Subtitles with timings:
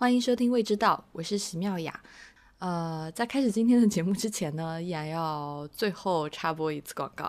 [0.00, 2.00] 欢迎收听《未知道》，我是席妙雅。
[2.60, 7.28] 呃，在开始今天的节目之前呢，依然要最后插播一次广告，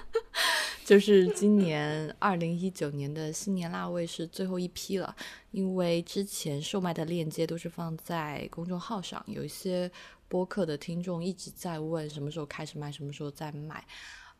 [0.84, 5.16] 就是今年二零一九年的新年腊味是最后一批了，
[5.52, 9.90] 因为之前售卖的链接都是放在公众号上，有一些
[10.28, 13.82] 播客的听众一直在问什么时候开始卖，什么时候再卖，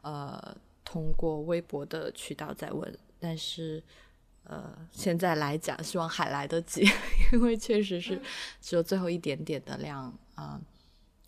[0.02, 0.54] 呃，
[0.84, 3.82] 通过微博的渠道在问，但是。
[4.44, 6.84] 呃，现在来讲，希望还来得及，
[7.32, 8.20] 因为确实是
[8.60, 10.60] 只有最后一点点的量啊，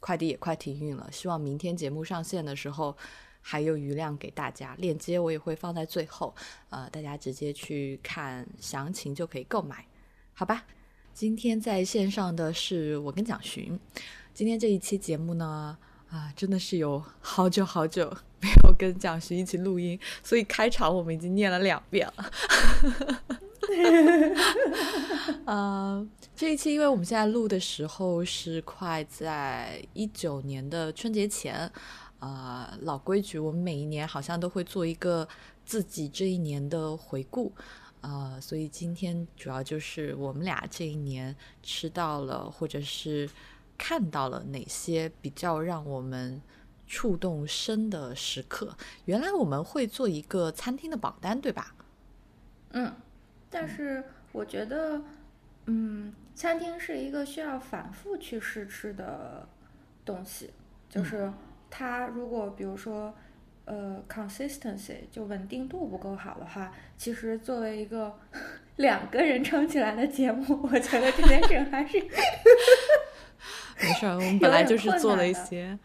[0.00, 1.08] 快递也快停运了。
[1.12, 2.96] 希望明天节目上线的时候
[3.40, 4.74] 还有余量给大家。
[4.78, 6.34] 链接我也会放在最后，
[6.70, 9.86] 呃，大家直接去看详情就可以购买，
[10.34, 10.64] 好吧？
[11.14, 13.78] 今天在线上的是我跟蒋寻，
[14.34, 15.78] 今天这一期节目呢。
[16.12, 18.04] 啊，真的是有好久好久
[18.42, 22.30] 没有跟蒋勋一起录音，所以开场我们已经念了两遍了。
[25.46, 31.72] 呃，这一期因为我们现在录的时候是快在一九年的春节前，
[32.18, 35.26] 啊，老规矩，我们每一年好像都会做一个
[35.64, 37.50] 自己这一年的回顾，
[38.02, 43.26] 啊，所以今天主要就是我们俩这一年吃到了或者是。
[43.84, 46.40] 看到了哪些比较让我们
[46.86, 48.76] 触动深的时刻？
[49.06, 51.74] 原来我们会做一个餐厅的榜单，对吧？
[52.70, 52.94] 嗯，
[53.50, 55.02] 但是我觉得，
[55.66, 59.48] 嗯，餐厅是一个需要反复去试吃的
[60.04, 60.50] 东西。
[60.88, 61.32] 就是
[61.68, 63.12] 它如果比如说，
[63.64, 68.16] 呃，consistency 就稳定度不够好的话，其实作为一个
[68.76, 72.00] 两个人撑起来的节目，我觉得这件事还是。
[73.80, 75.78] 没事儿，我们本来就是做了一些，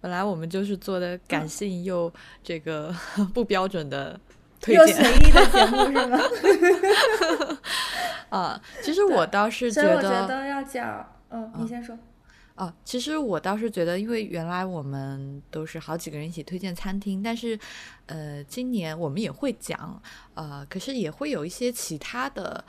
[0.00, 2.94] 本来我们就是做的感性又这个
[3.34, 4.18] 不标准的
[4.60, 6.18] 推荐，又随意的节目是吗？
[8.28, 11.98] 啊，其实我倒是觉得，我觉得要讲，嗯，你先说。
[12.56, 17.58] 哦，其实我倒是觉得，因为原来我们都是好几个人一起推荐餐厅，但是，
[18.04, 20.00] 呃，今年我们也会讲，
[20.34, 22.62] 呃，可是也会有一些其他的。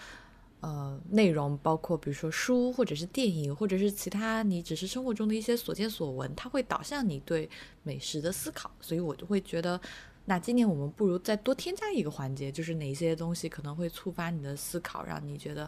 [0.61, 7.49] 呃，内容包括比如说书，或者是电影，或者是其他你只是生活中的一些所见所闻，它会导向你对
[7.81, 8.69] 美食的思考。
[8.79, 9.81] 所以我就会觉得，
[10.25, 15.67] 那今年我们不如再多添加一个环节，就是哪些东西可能会触发你的思考，让你觉得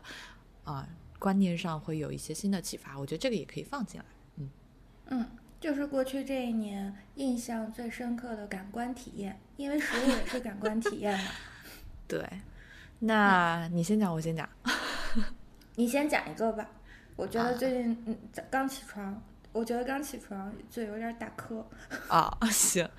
[0.64, 0.88] 啊
[1.18, 2.96] 观念上会有一些新的启发。
[3.00, 4.06] 我觉得这个也可以放进来。
[4.38, 4.50] 嗯
[5.08, 5.26] 嗯，
[5.60, 11.32] 就是过去这一年印象最深刻的感官体验，因为食物也是感官体验嘛。
[12.08, 12.24] 对。
[13.06, 14.48] 那你先讲，我先讲。
[15.76, 16.70] 你先讲一个吧。
[17.16, 18.18] 我觉得最近嗯
[18.50, 21.66] 刚起床，我觉得刚起床嘴有点打磕。
[22.10, 22.90] 啊， 行。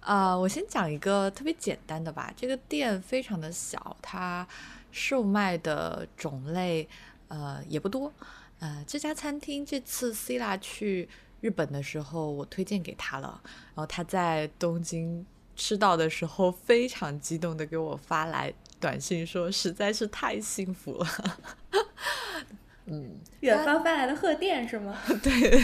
[0.00, 2.32] 啊，我先讲一个特别简单的吧。
[2.36, 4.46] 这个店非常的小，它
[4.92, 6.88] 售卖的种类
[7.26, 8.12] 呃也不多。
[8.60, 11.08] 呃，这家餐厅这次 C 拉去
[11.40, 13.40] 日本的时候，我推荐给他了。
[13.74, 15.26] 然后他在东京
[15.56, 18.54] 吃到的时候，非常激动的给我发来。
[18.78, 21.08] 短信说实在是太幸福了，
[22.86, 24.96] 嗯，远方发来的贺电是吗？
[25.22, 25.62] 对，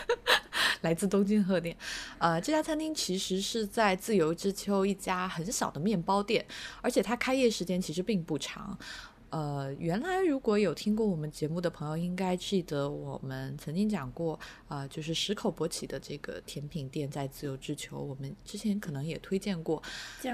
[0.80, 1.76] 来自东京贺电。
[2.18, 6.44] 呃，这家餐厅其实是在自由之丘一家很小的面包店，
[6.80, 8.78] 而且它开业时间其实并不长。
[9.28, 14.38] 呃，原来如果有听过我们节目的朋友，应该记得我们曾经讲过，
[14.68, 19.82] 啊，就是十口博起的这个甜品店在自由之丘，我们之前可能也推荐过，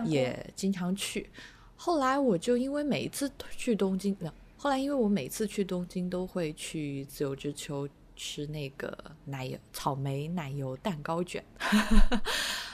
[0.04, 1.30] 也经常去。
[1.76, 4.14] 后来我就因为每一次去东京，
[4.62, 8.94] 后来因为我每次去东京都会去自由之丘吃那个
[9.24, 11.42] 奶油草莓奶油蛋糕卷，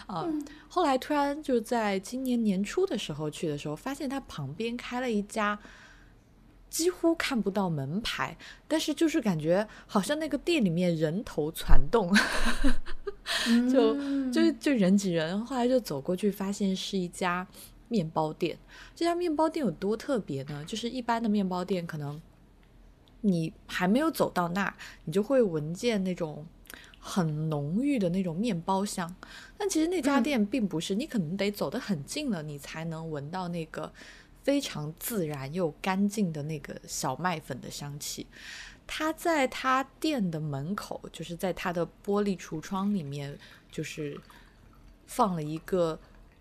[0.08, 0.26] 啊，
[0.68, 5.56] 后来突然就在今年年初的时候去的时候，发现它旁边开了一家
[6.68, 8.36] 几乎看不到门牌，
[8.66, 12.12] 但是就是感觉好像那个店里面人头攒动，
[13.72, 13.94] 就
[14.32, 17.46] 就就人挤人，后来就走过去发现是一家。
[17.88, 18.58] 面包店，
[18.94, 20.64] 这家面包店有多特别呢？
[20.66, 22.20] 就是一般的面包店，可能
[23.20, 24.74] 你还没有走到那儿，
[25.04, 26.44] 你就会闻见那种
[26.98, 29.14] 很浓郁的那种面包香。
[29.56, 33.92] 但其实那家店并不是，你可能得走得很近了，你才能闻到那个
[34.42, 38.26] 非常自然又干净的那个小麦粉的香气。
[38.84, 43.38] 他在他店的门口，就是在他的玻璃橱窗里面，
[43.70, 44.20] 就是
[45.06, 45.96] 放了一个。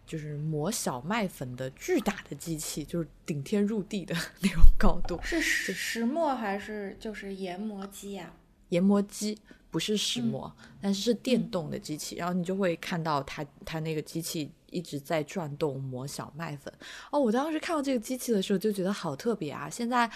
[0.05, 5.19] 就是磨小麦粉的巨大的机器，就是顶天入地的 那种高度。
[5.23, 8.33] 是石石磨还是就是研磨机呀？
[8.69, 9.37] 研磨机
[9.69, 12.15] 不是石磨，但是是电动的机器。
[12.15, 16.73] 然后你就会看到它，它那个机器一直在转动磨小麦粉。
[17.11, 19.69] 哦，我当时看到这个机器的时候就觉得好特别啊！
[19.69, 20.09] 现在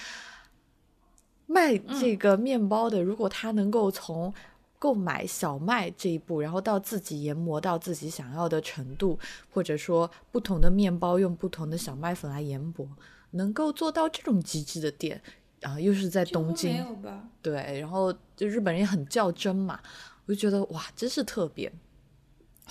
[1.46, 4.34] 卖这个面包的，如果他能够从
[4.80, 9.20] 购买小麦这一步，然后到自己研磨到自己想要的程度，
[9.52, 12.88] 或者说不同的面包用不同的小麦粉来研磨，
[13.32, 15.22] 能够做到这种极致的店，
[15.62, 17.28] 啊，又是在东京，没有吧？
[17.42, 19.80] 对，然后就日本人也很较真嘛，
[20.26, 21.72] 我就觉得哇，真是特别。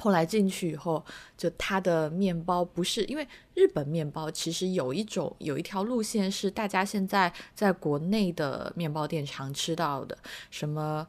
[0.00, 1.04] 后来进去以后，
[1.36, 10.16] 就它的面包不是因为日本面包，其实有一种有一条路线是大家现在在国内的面包店常吃到的，
[10.50, 11.04] 什么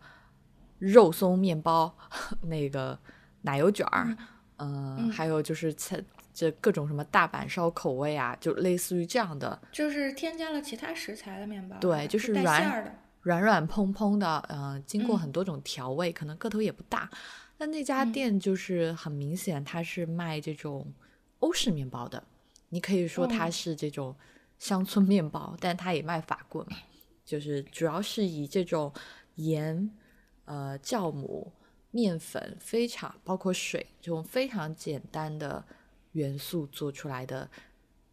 [0.79, 1.95] 肉松面包，
[2.41, 2.97] 那个
[3.43, 4.17] 奶油卷儿，
[4.57, 6.01] 嗯，还有就是菜
[6.33, 17.09] 这各种什么大阪烧口味啊，就类似于这样的，就是添加了其他食材的面包，对，就是软软软蓬蓬的，嗯，经过很多种调味，可能个头也不大。
[17.57, 20.93] 那那家店就是很明显，它是卖这种
[21.39, 22.23] 欧式面包的。
[22.69, 24.15] 你可以说它是这种
[24.57, 26.65] 乡村面包，但它也卖法棍，
[27.25, 28.93] 就是主要是以这种
[29.35, 29.89] 盐、
[30.49, 31.51] 呃酵母、
[31.91, 35.63] 面粉非常包括水这种非常简单的
[36.11, 37.49] 元素做出来的。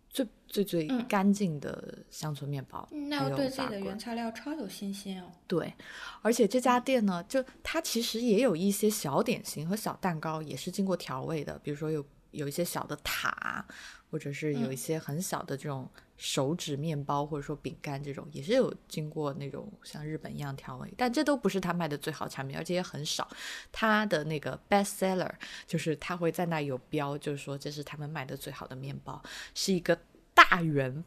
[0.09, 5.31] 最最最干净的乡村面包，那对自己的原材料超有信心哦。
[5.47, 5.75] 对，
[6.23, 11.59] 而且这家店呢，就它其实也有一些小点心和小蛋糕，也是经过调味的。
[11.59, 13.63] 比如说有有一些小的塔，
[14.11, 15.87] 或者是有一些很小的这种
[16.17, 20.93] 手指面包，或者说饼干这种，也是有经过那种像日本一样调味。
[20.97, 23.29] 但这都不是他卖的最好产品，而且也很少。
[23.71, 25.31] 他的那个 best seller
[25.67, 29.23] 就是他会在那有标，就是说这是他们卖的最好的面包，
[29.55, 29.99] 是一个。
[30.37, 31.03] 大圆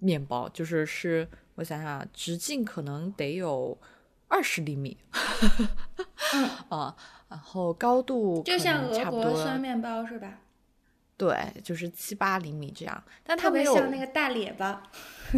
[0.00, 3.76] 面包就是是，我想想，直径可能得有
[4.28, 4.98] 二十厘米，
[6.68, 6.94] 啊，
[7.30, 10.40] 然后高度就像俄国酸面包是吧？
[11.20, 14.82] 对，就是七八厘米这样，但它没有像那个大列巴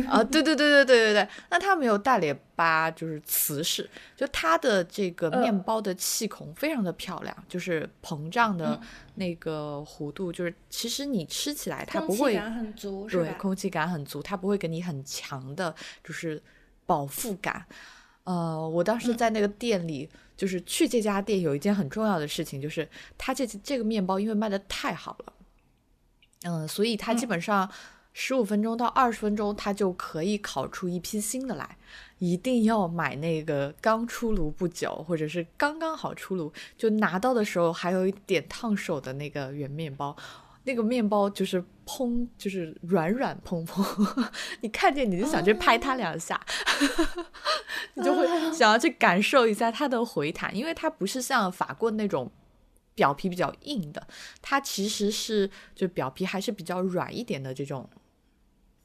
[0.09, 8.81] 啊，对对对对对对对，那它没有大列巴，就是瓷式，就它的这个面包的气孔非常的漂亮，就是膨胀的
[9.17, 15.75] 那个弧度，就是其实你吃起来它不会，感很足，对，空气感很足，它不会给你很强的，
[16.05, 16.41] 就是
[16.87, 17.67] 饱腹感。
[18.23, 22.89] 呃，我当时在那个店里，就是去这家店有一件很重要的事情，就是
[23.19, 25.33] 它这这个面包因为卖的太好了。
[26.45, 27.71] 嗯，所以它基本上
[28.13, 31.77] 十五分钟到二十分钟，它就可以烤出一批新的来。
[32.19, 40.17] 一定要买那个刚出炉不久，或者是刚刚好出炉，就拿到的时候还有一点烫手的那个圆面包。
[40.65, 43.85] 那个面包就是蓬，就是软软蓬蓬，
[44.63, 46.41] 你看见你就想去拍它两下，
[47.95, 52.31] 你就会想要去感受一下它的回弹，因为它不是像法棍那种。
[52.95, 54.07] 表皮比较硬的，
[54.41, 57.89] 它其实是就表皮还是比较软一点的这种。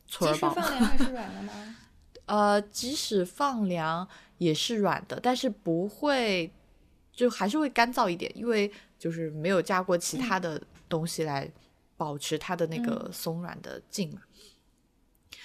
[0.05, 1.75] 即使放 凉还是软的吗？
[2.25, 4.07] 呃，即使放凉
[4.37, 6.49] 也是软的，但是不会，
[7.11, 11.51] 就还是会干燥一点，因为就是没有加过其他的东西来
[11.97, 14.21] 保持它的那个松软的劲嘛。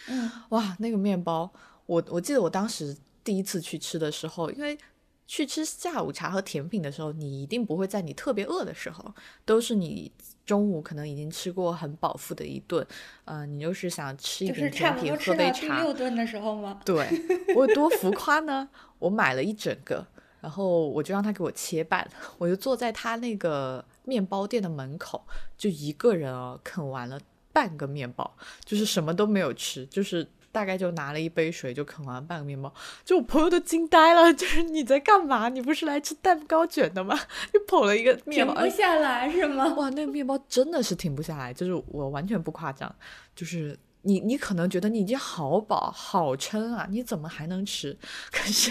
[0.06, 1.52] 嗯，哇，那个面包，
[1.86, 4.78] 我我记得我当时第一次去吃的时候，因为。
[5.26, 9.14] 去吃下午茶和甜品的时候，你一定不会在你特别饿的时候，
[9.44, 10.10] 都是你
[10.44, 12.86] 中午可能已经吃过很饱腹的一顿，
[13.24, 15.80] 呃，你就是想吃一点甜品，喝杯茶。
[15.80, 16.80] 六顿的时候吗？
[16.84, 17.08] 对，
[17.56, 18.68] 我有多浮夸呢？
[18.98, 20.06] 我买了一整个，
[20.40, 22.06] 然后我就让他给我切半，
[22.36, 25.24] 我就坐在他那个面包店的门口，
[25.56, 27.18] 就一个人哦，啃完了
[27.52, 30.28] 半个面包，就是什么都没有吃，就是。
[30.52, 32.72] 大概就拿了一杯水，就啃完半个面包，
[33.04, 35.48] 就我朋友都惊呆了， 就是你在干嘛？
[35.48, 37.18] 你不是来吃蛋糕卷的吗？
[37.52, 39.66] 就捧了一个面包，停不下来是吗？
[39.74, 42.94] 哇，那个面包真的是停不下来，就是我完全不夸张，
[43.34, 47.96] 就是你你可能觉得你已经好饱好撑啊，你怎么还能吃？
[48.30, 48.70] 可是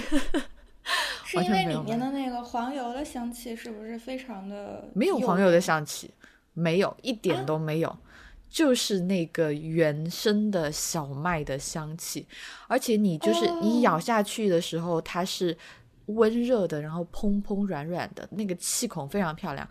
[1.25, 4.87] 是因为里面的那个黄油的香气是不是非常的？
[4.93, 6.11] 没有黄油的香气，
[6.53, 7.97] 没有一点都没有。
[8.51, 12.27] 就是那个原生的小麦的香气，
[12.67, 15.57] 而且你就是你咬下去的时候，它是
[16.07, 19.65] 温热的，然后蓬蓬软软的，那个气孔非常漂亮。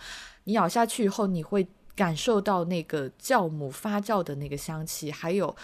[0.45, 5.55] 你咬下去以后，你会感受到那个酵母发酵的那个香气，还有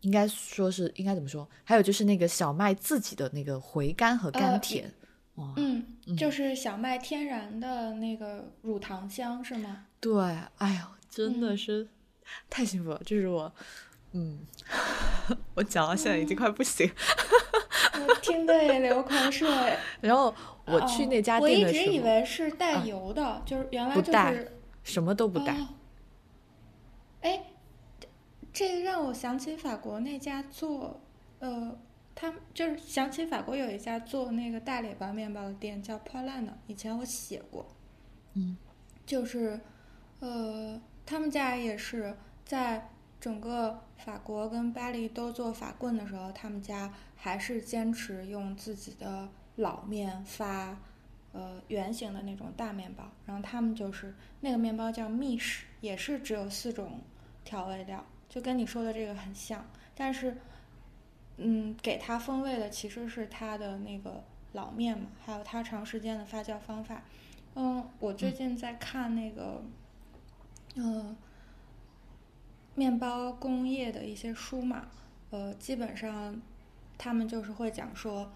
[0.00, 1.48] 应该说是应该怎么说？
[1.62, 4.92] 还有就是那个小麦自己的那个回甘和甘甜。
[5.56, 5.86] 嗯，
[6.18, 9.86] 就是小麦天然的那个乳糖香是吗？
[10.00, 10.20] 对，
[10.58, 11.01] 哎呦。
[11.12, 11.86] 真的是
[12.48, 13.52] 太幸福了，就是我，
[14.12, 14.40] 嗯，
[15.54, 16.90] 我讲到现在已经快不行，
[18.08, 19.46] 我 听得也流口水。
[20.00, 24.50] 然后我去那家店的时候，我一直以为是带油的，就是原来就是
[24.82, 25.54] 什么都不带。
[27.20, 27.44] 哎，
[28.52, 31.00] 这个让我想起法国那家做
[31.40, 31.78] 呃
[32.14, 37.66] 他们就是想起法国有一家做那个大列巴面包的店叫 p u l a n 以前我写过，
[38.34, 38.56] 嗯，
[39.06, 39.60] 就是
[40.20, 40.80] 呃，
[41.12, 42.88] 他们家也是在
[43.20, 50.78] 整个法国跟巴黎都做法棍的时候，他们家还是坚持用自己的老面发
[51.32, 57.02] 呃圆形的那种大面包，然后他们就是那个面包叫 miche，也是只有四种
[57.44, 59.62] 调味料，就跟你说的这个很像，
[59.94, 60.38] 但是。
[61.38, 67.02] 嗯，给它风味的其实是它的那个老面嘛，还有它长时间的发酵方法。
[67.54, 69.64] 嗯，我最近在看那个，
[70.74, 71.16] 嗯，
[72.74, 74.88] 面包工业的一些书嘛，
[75.30, 76.40] 呃，基本上
[76.96, 78.30] 他们就是会讲说，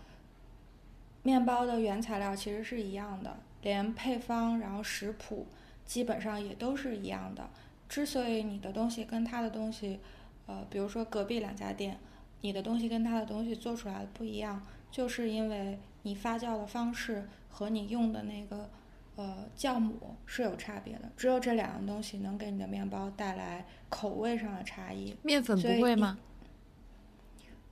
[1.22, 5.46] 面包的原材料其实是一样的，连配方然后食谱
[5.84, 7.48] 基本上也都是一样的。
[7.88, 10.00] 之所以你的东西跟他的东西，
[10.46, 11.98] 呃，比如说隔壁两家店。
[12.42, 18.68] 你的东西跟他的东西做出来的不一样，就是因为你发酵的方式和你用的那个
[19.16, 21.10] 呃酵母是有差别的。
[21.16, 25.16] 只有这两样东西能给你的面包带来口味上的差异。
[25.22, 26.16] 面粉不会吗？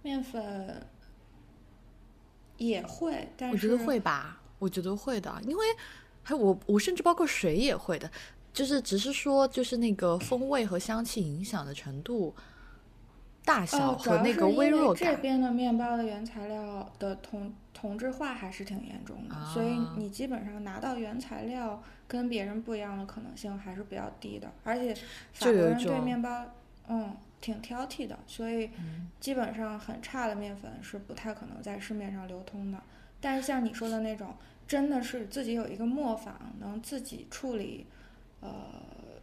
[0.02, 0.86] 面粉
[2.56, 5.64] 也会，但是我觉得会吧，我觉得会的，因为
[6.22, 8.10] 还我我甚至包括水也会的，
[8.52, 12.34] 就是只是说就是那个风味和香气影响的程度。
[13.46, 15.14] 大小和那个微弱感。
[15.14, 17.52] 这边的面包的原材料的同
[17.84, 24.50] 同质化还是挺严重的，所以你基本上拿到原材料跟别人不一样的可能性还是比较低的。
[24.62, 24.94] 而且
[25.34, 26.46] 法国人对面包，
[26.88, 28.70] 嗯，挺挑剔的，所以
[29.20, 32.82] 基本上很差的面粉是不太可能在市面上流通的。
[33.20, 34.34] 但是像你说的那种，
[34.66, 37.86] 真的是自己有一个磨坊，能自己处理
[38.40, 38.50] 呃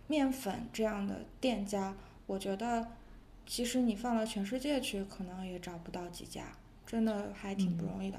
[0.06, 1.96] 面粉这样的店家，
[2.28, 2.88] 我觉得。
[3.44, 6.44] 其实你放到全世界去，可能也找不到几家，
[6.86, 8.18] 真的还挺不容易的。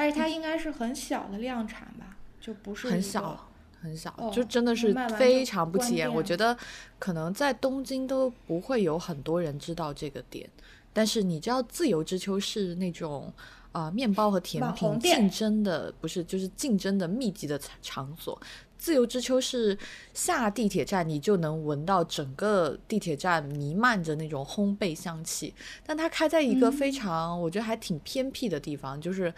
[0.00, 3.48] 而且它应该是很小的量产吧，就不是很小
[3.82, 6.12] 很小，就真的是非常不起眼。
[6.12, 6.56] 我觉得
[6.98, 10.48] 可能在东京都不会有很多人知道这个点，
[10.92, 13.32] 但是你知道自由之秋是那种
[13.72, 18.40] 啊面包和甜品竞争的，不是就是竞争的密集的场所。
[18.78, 19.76] 自由之秋是
[20.14, 25.52] 下地铁站，你就能闻到整个地铁站弥漫着那种烘焙香气。
[25.84, 29.30] 但它开在一个非常，我觉得还挺偏僻的地方，就是，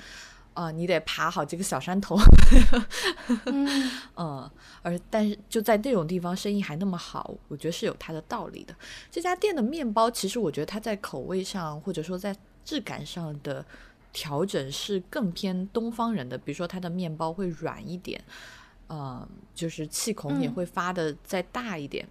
[0.55, 2.17] 呃，你得爬好几个小山头。
[4.17, 4.51] 嗯，
[4.83, 8.75] 而但是就在那种地方，生意还那么好，我觉得是有它的道理的。
[9.11, 13.65] 这家店的面包，其实我觉得它在口味上或者说在质感上的
[14.13, 18.23] 调整是更偏东方人的，比如说它的面包会软一点。
[18.89, 22.07] 呃，就是气孔也会发的再大一点。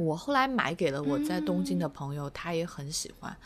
[0.00, 3.36] 我后来买给了我在东京的朋友，他也很喜欢。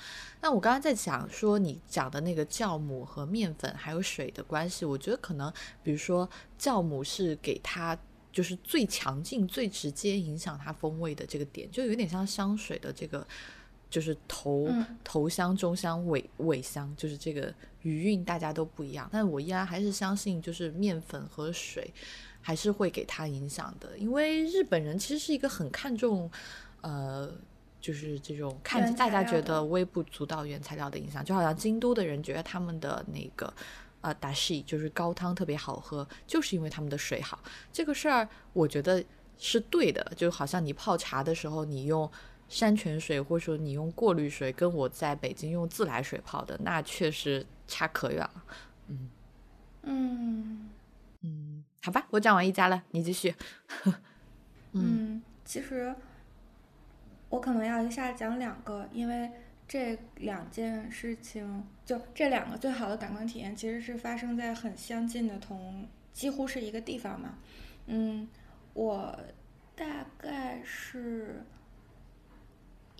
[0.40, 7.98] 那我刚刚在讲说你讲的那个酵母和面粉还有水的关系，我觉得可能，比如说酵母是给它
[8.32, 13.26] 就是最强劲、最直接影响它风味的这个点，就有点像香水的这个。
[13.90, 14.68] 就是头
[15.04, 21.94] 头香、中香、尾尾香，就是这个余韵大家都不一样，但我依然还是相信，就是面粉和水
[22.44, 26.30] 还是会给他影响的，因为日本人其实是一个很看重，
[26.82, 27.32] 呃，
[27.80, 33.50] 就是这种看大家觉得微不足道原材料的影响，就好像京都的人觉得他们的那个
[34.02, 39.02] 呃达西就是高汤特别好喝，就是因为他们的水好，这个事儿我觉得
[39.38, 42.10] 是对的，就好像你泡茶的时候你用。
[42.46, 48.44] 山泉水，或者说你用过滤水，跟我在北京用自来水泡的，那确实差可远了。
[48.88, 49.10] 嗯。
[49.82, 50.70] 嗯。
[51.22, 53.34] 嗯，好吧，我讲完一家了，你继续。
[54.72, 55.94] 嗯，其实
[57.28, 59.30] 我可能要一下讲两个，因为
[59.68, 67.34] 这两件事情，就这两个最好的感官体验，其实是发生在很相近的同几乎是一个地方嘛。
[67.88, 68.26] 嗯，
[68.72, 69.20] 我
[69.76, 71.44] 大概是。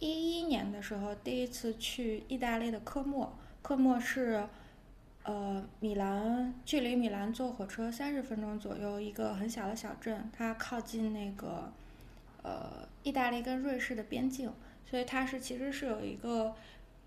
[0.01, 3.35] 一一年的时候，第一次去意大利的科莫。
[3.63, 4.47] 科莫是，
[5.25, 11.73] 呃，米兰距离米兰坐火车三十分钟左右一个很小的小镇，它靠近那个，
[12.43, 14.53] 呃，意大利跟瑞士的边境，
[14.85, 16.55] 所以它是其实是有一个，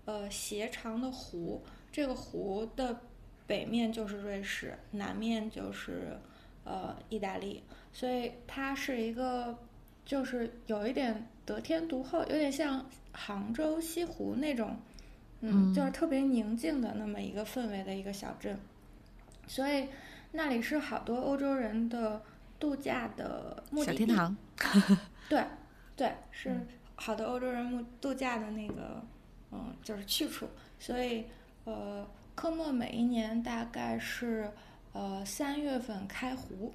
[0.04, 1.62] 呃，斜长的湖。
[1.90, 3.00] 这个湖的
[3.46, 6.18] 北面就是瑞士，南面就是，
[6.64, 9.56] 呃，意大利，所以它是一个，
[10.04, 11.26] 就是有一点。
[11.48, 14.76] 得天独厚，有点像杭州西湖那种，
[15.40, 18.58] 嗯，就是特别宁静的那么一个氛围的一个小镇，
[19.46, 19.88] 所以
[20.32, 22.20] 那里是好多欧洲人的
[22.58, 23.98] 度假的目的地。
[23.98, 24.36] 小天堂。
[25.28, 25.44] 对，
[25.94, 26.60] 对，是
[26.96, 29.02] 好多欧洲人目度假的那个，
[29.52, 30.48] 嗯，就是去处。
[30.78, 31.26] 所以，
[31.64, 34.50] 呃，科莫每一年大概是
[34.92, 36.74] 呃三月份开湖，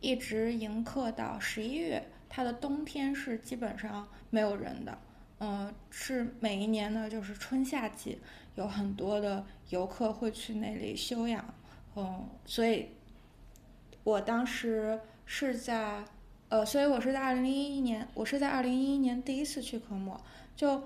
[0.00, 2.02] 一直迎客到十一月。
[2.30, 4.96] 它的冬天是基本上没有人的，
[5.40, 8.18] 嗯，是每一年呢，就是春夏季
[8.56, 11.54] 有很多的游客会去那里休养，
[11.94, 12.88] 嗯，所以
[14.02, 16.04] 我当时是在，
[16.48, 20.20] 呃，所以我是在二零一一年，我是在二零一一年第一次去科莫，
[20.56, 20.82] 就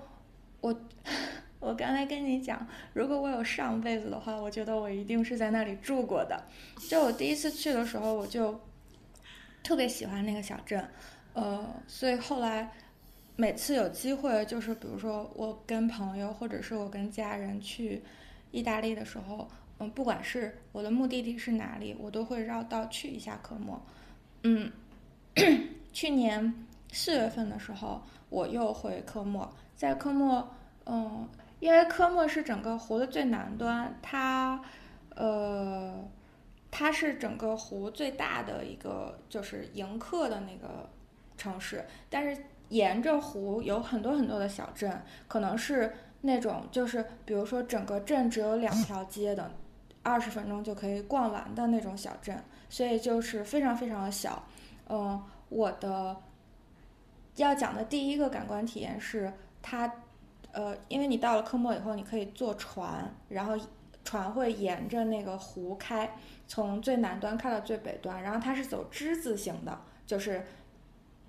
[0.61, 0.75] 我
[1.59, 6.43] 我刚才跟你讲，如果我有上辈子的话，我觉得我一定是在那里住过的，
[6.89, 8.59] 就我第一次去的时候，我就
[9.63, 10.87] 特别喜欢那个小镇。
[11.33, 12.71] 呃，所以后来
[13.35, 18.01] 每次有机会，就是比如说我跟朋友或者是我跟家人去
[18.51, 19.47] 意大利的时候，
[19.79, 23.81] 嗯，不管是我的目的地是哪里，我都会绕道去一下科莫。
[24.43, 24.71] 嗯，
[25.91, 26.53] 去年
[26.91, 30.47] 四月份的时候，我又回科莫，在科莫，
[30.85, 31.27] 嗯，
[31.59, 34.63] 因为科莫是整个湖的最南端，它，
[35.15, 36.07] 呃，
[36.69, 40.87] 它是整个湖最大的一个，就是迎客的那个。
[41.35, 42.41] 城市，但是
[42.73, 49.51] 沿着湖有很多很多的小镇，可能是那种就是比如说整个镇只有两条街的，
[50.01, 52.35] 二十分钟就可以逛完的那种小镇，
[52.69, 54.43] 所以就是非常非常的小。
[54.89, 56.17] 嗯，我的
[57.35, 59.93] 要讲的第一个感官体验是它，
[60.51, 63.53] 呃，因为你到了科莫以后，你可以坐船，然后
[64.03, 66.09] 船会沿着那个湖开，
[66.47, 70.43] 从最南端开到最北端，然后它是走之字形的，就是。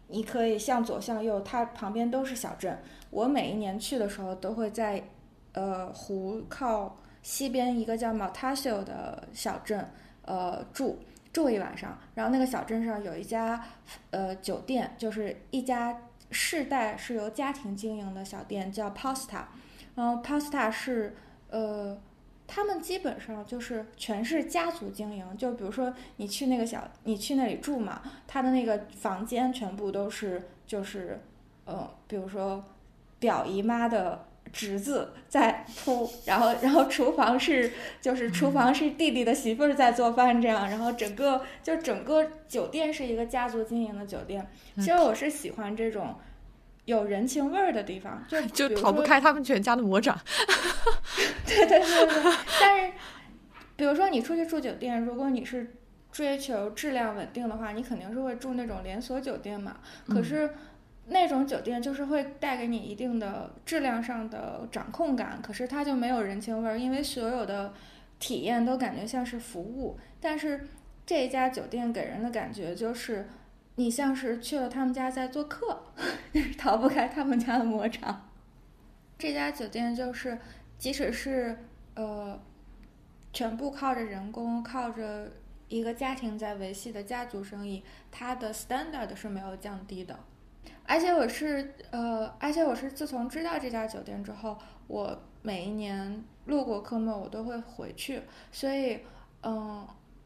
[0.08, 2.78] 你可以向左向右，它旁边都是小镇。
[3.10, 5.02] 我每一年去的时候，都会在，
[5.52, 9.88] 呃，湖靠西边一个叫 Montasio 的小镇，
[10.22, 10.98] 呃，住
[11.32, 11.98] 住一晚上。
[12.14, 13.64] 然后那个小镇上有一家，
[14.10, 19.44] 呃，酒店，就是一家世代是由家庭经营的小店，叫 Pasta。
[19.94, 21.16] 然后 Pasta 是，
[21.50, 21.98] 呃。
[22.46, 31.20] 他们基本上就是全是家族经营，就比如说你去那个小，你去那里住嘛，他的那个房间全部都是就是，
[31.64, 32.64] 呃，比如说
[33.18, 44.46] 表姨妈的侄子在铺，然后然后厨房是就是厨房是弟弟的媳妇儿在做饭这样，然后整个就整个酒店是一个家族经营的酒店。
[44.76, 46.14] 其实我是喜欢这种。
[46.84, 50.18] 有人情味儿的地方，就 就逃不开他们全家的魔掌。
[51.46, 52.92] 对对对对，但是，
[53.76, 55.74] 比如说你出去住酒店，如果你是
[56.12, 59.76] 追求质量稳定的话，你肯定是会住那种连锁酒店嘛。
[60.06, 60.50] 可是
[61.06, 67.72] 那种酒店就是会带给你一定的质量上的掌控感，可是它就没有人情味儿，因为所有的
[68.18, 69.98] 体验都感觉像是服务。
[70.20, 70.68] 但是
[71.06, 73.26] 这家酒店给人的感觉就是。
[73.76, 75.82] 你像是去了他们家在做客，
[76.56, 78.28] 逃不开他们家的魔掌。
[79.18, 80.38] 这家酒店就是，
[80.78, 81.58] 即使是
[81.94, 82.40] 呃，
[83.32, 85.32] 全部靠着人工、靠着
[85.68, 87.82] 一个家庭在维系的家族生意，
[88.12, 90.18] 它的 standard 是没有降低的。
[90.86, 94.56] 而且我是呃，而且我是自从知道这家酒店之后，
[94.86, 98.22] 我每一年路过科莫，我都会回去。
[98.52, 99.00] 所以，
[99.42, 99.84] 嗯。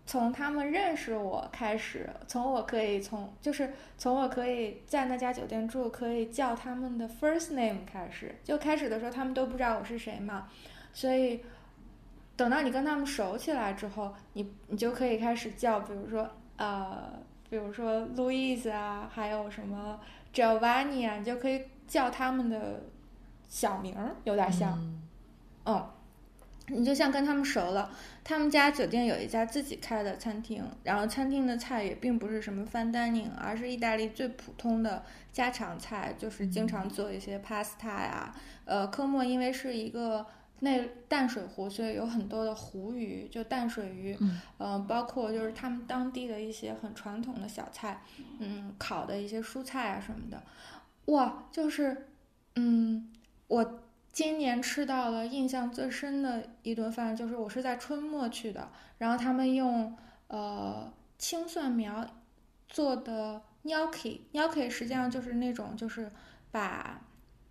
[0.08, 10.48] 从他们认识我开始，从我可以从就是从我可以在那家酒店住，可以叫他们的 first name 开始，就开始的时候他们都不知道我是谁嘛，
[10.94, 11.44] 所以
[12.36, 17.12] 等到你跟他们熟起来之后，你你就可以开始叫，比如说呃，
[17.50, 20.00] 比如说 Louis 啊，还有什么
[20.32, 22.84] Giovanni 啊，你就可以叫他们的
[23.46, 24.72] 小名儿，有点像，
[25.66, 25.86] 嗯。
[26.70, 27.90] 你就像跟他们熟了，
[28.22, 35.02] 他们家酒店有一家自己开的餐厅，然后餐厅的菜也并不是什么 fine dining，而是意大利最普通的
[35.32, 38.34] 家常菜，就是经常做一些 pasta 呀。
[38.64, 40.26] 呃，科莫因为是一个
[40.60, 44.16] 内淡水湖，所以有很多的湖鱼，就淡水鱼。
[44.20, 44.86] 嗯。
[44.86, 48.02] 包括就是他们当地的一些很传统的小菜，
[48.40, 50.42] 嗯，烤的一些蔬菜啊什么的。
[51.06, 52.08] 哇，就是，
[52.56, 53.10] 嗯，
[53.46, 53.80] 我。
[54.12, 62.04] 今年吃到了印象最深的一顿饭，就是我是在春末去的，然后他们用呃青蒜苗
[62.68, 66.10] 做的 gnocchi，gnocchi 实际上就是那种就是
[66.50, 67.00] 把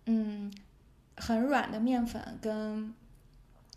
[0.06, 0.52] 嗯
[1.16, 2.94] 很软的面粉跟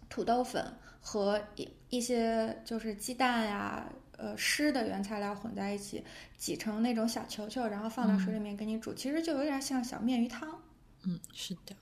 [0.09, 3.85] 土豆粉和一一些就是鸡蛋呀
[4.17, 6.03] 呃湿的原材料混在一起，
[6.37, 10.61] 挤成那种小球球，然后放到水里面给你煮，其实就有点像小面鱼汤。
[11.03, 11.75] 嗯，是的。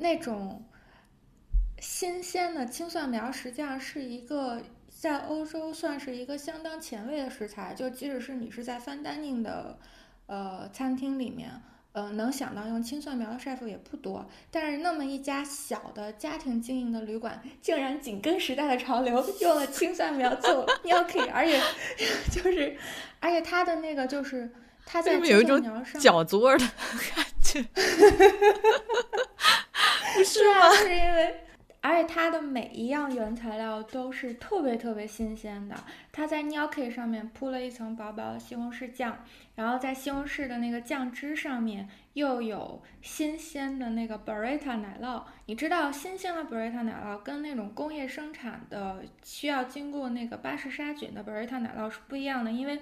[0.00, 0.64] 那种
[1.78, 7.72] 新鲜的青蒜苗，实际上是一个在欧洲算是一个相当前卫的食材。
[7.72, 9.78] 就即使是你是在 fine dining 的
[10.26, 11.50] 呃餐厅里面，
[11.92, 21.60] 呃，能想到用青蒜苗的 chef 也不多，但是那么一家小的家庭经营的旅馆，竟然紧跟时代的潮流，用了青蒜苗做 gnocchi，而且
[22.30, 22.76] 就是，
[23.20, 24.50] 而且它的那个就是
[24.84, 25.60] 它在有一种
[25.94, 26.68] 饺子味的
[27.14, 27.80] 感觉，不
[30.24, 30.70] 是吗？
[30.82, 31.34] 是因为。
[31.82, 35.74] 而且它的每一样原材料都是特别特别新鲜的。
[36.12, 45.22] 它在 gnocchi 上面铺了一层薄薄的西红柿酱，然后在西红柿的那个酱汁上面又有新鲜的那个 burrata 奶酪。
[45.46, 52.78] 你知道，新鲜的 burrata 奶酪跟那种工业生产的需要经过那个巴氏杀菌的 burrata 奶酪是不一样的，因为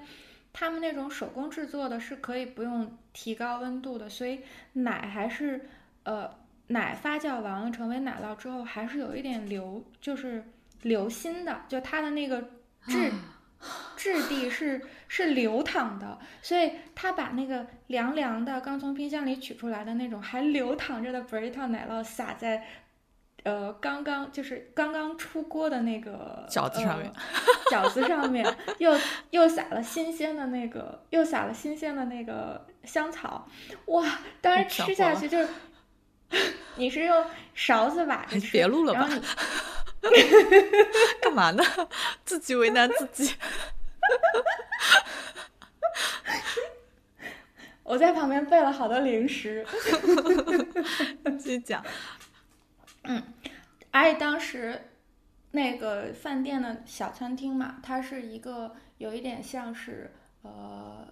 [0.53, 4.41] 他们那种手工制作的是可以不用提高温度的，所以
[4.73, 5.69] 奶还是
[6.03, 6.29] 呃。
[6.69, 10.45] 奶发酵完了成为奶酪之后，还是有一点流，就是
[10.83, 12.41] 流心的，就它的那个
[12.87, 13.11] 质
[13.97, 22.65] 质地是是流淌的，所以他把那个凉凉的刚从冰箱里取出来的那种还流淌着的 burrito 奶酪撒在
[23.43, 27.11] 呃刚刚就是刚刚出锅的那个饺子上面，
[27.73, 28.47] 饺子上面
[28.79, 28.97] 又
[29.31, 33.49] 又撒了新鲜的那个又撒了新鲜的那个香草，
[33.87, 34.05] 哇，
[34.41, 35.49] 当时吃下去就是。
[36.77, 38.53] 你是用勺子挖着吃？
[38.53, 39.09] 别录了吧！
[41.21, 41.63] 干嘛呢？
[42.25, 43.35] 自己为难自己。
[47.83, 49.67] 我在旁边备了好多零食。
[51.39, 51.85] 继续讲。
[53.05, 53.23] 嗯，
[53.91, 54.91] 而且当时
[55.51, 60.13] 那个饭店的小餐厅嘛，它是一个有一点像是
[60.43, 61.09] 呃，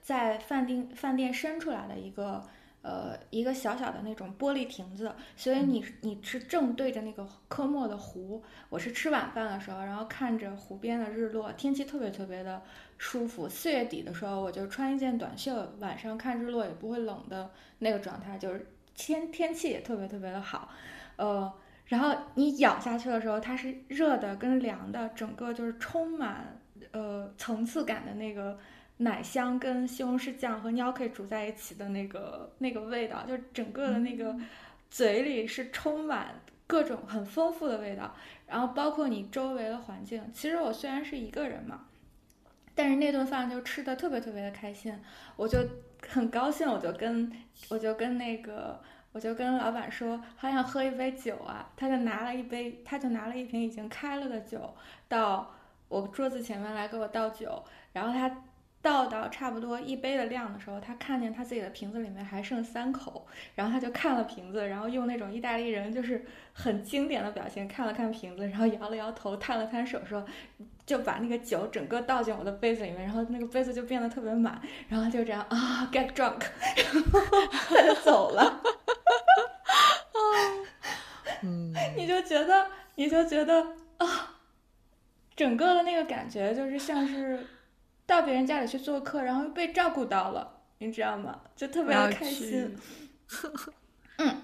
[0.00, 2.48] 在饭店饭店伸出来的一个。
[2.88, 8.42] 呃，一个小小的那种玻璃亭子，所以你你是正对着那个科莫的湖。
[8.70, 12.62] 我是吃晚饭的时候，然后看着湖边的日落，天气特别特别的
[12.96, 13.46] 舒服。
[13.46, 20.70] 四月底的时候，我就穿一件短袖，晚上看日落也不会冷的那个状态，就是天天气也特别特别的好。
[21.16, 21.52] 呃，
[21.84, 26.58] 然后你咬下去的时候，它是热的跟凉的，整个就是充满
[26.92, 28.58] 呃层次感的那个。
[29.00, 34.36] 奶香跟西红柿酱和 gnocchi 煮在一起的那个那个味道，就整个的那个
[34.90, 36.34] 嘴里是充满
[36.66, 38.12] 各种很丰富的味道，
[38.48, 40.28] 然后包括你周围的环境。
[40.34, 41.86] 其实我虽然是一个人嘛，
[42.74, 44.92] 但是那顿饭就吃的特别特别的开心，
[45.36, 45.58] 我就
[46.08, 47.30] 很高兴，我就跟
[47.68, 48.80] 我就跟那个
[49.12, 54.74] 我就跟老板说，好想喝一杯酒啊，他就拿了一杯，他就拿了一瓶已经开了的酒
[55.06, 55.54] 到
[55.86, 58.42] 我桌子前面来给我倒酒，然后他。
[58.80, 70.24] 倒到差不多一杯的量的时候，他看见他自己的瓶子里面还剩三口，然后他就看了瓶子，然后用那种意大利人就是很经典的表情看了看瓶子，然后摇了摇头，摊了摊手，说
[70.86, 76.40] 就把那个酒整个倒进我的杯子里面，然后那个杯子就变得特别满，然后就这样啊，get drunk，
[76.76, 78.62] 然后他就走了，
[81.42, 83.60] 嗯，你就觉得你就觉得
[83.98, 84.36] 啊，
[85.34, 87.44] 整个的那个感觉就是像是。
[88.08, 91.38] 到别人家里去做客，然后又被照顾到了，你知道吗？
[91.54, 92.74] 就特别的开心。
[94.16, 94.42] 嗯，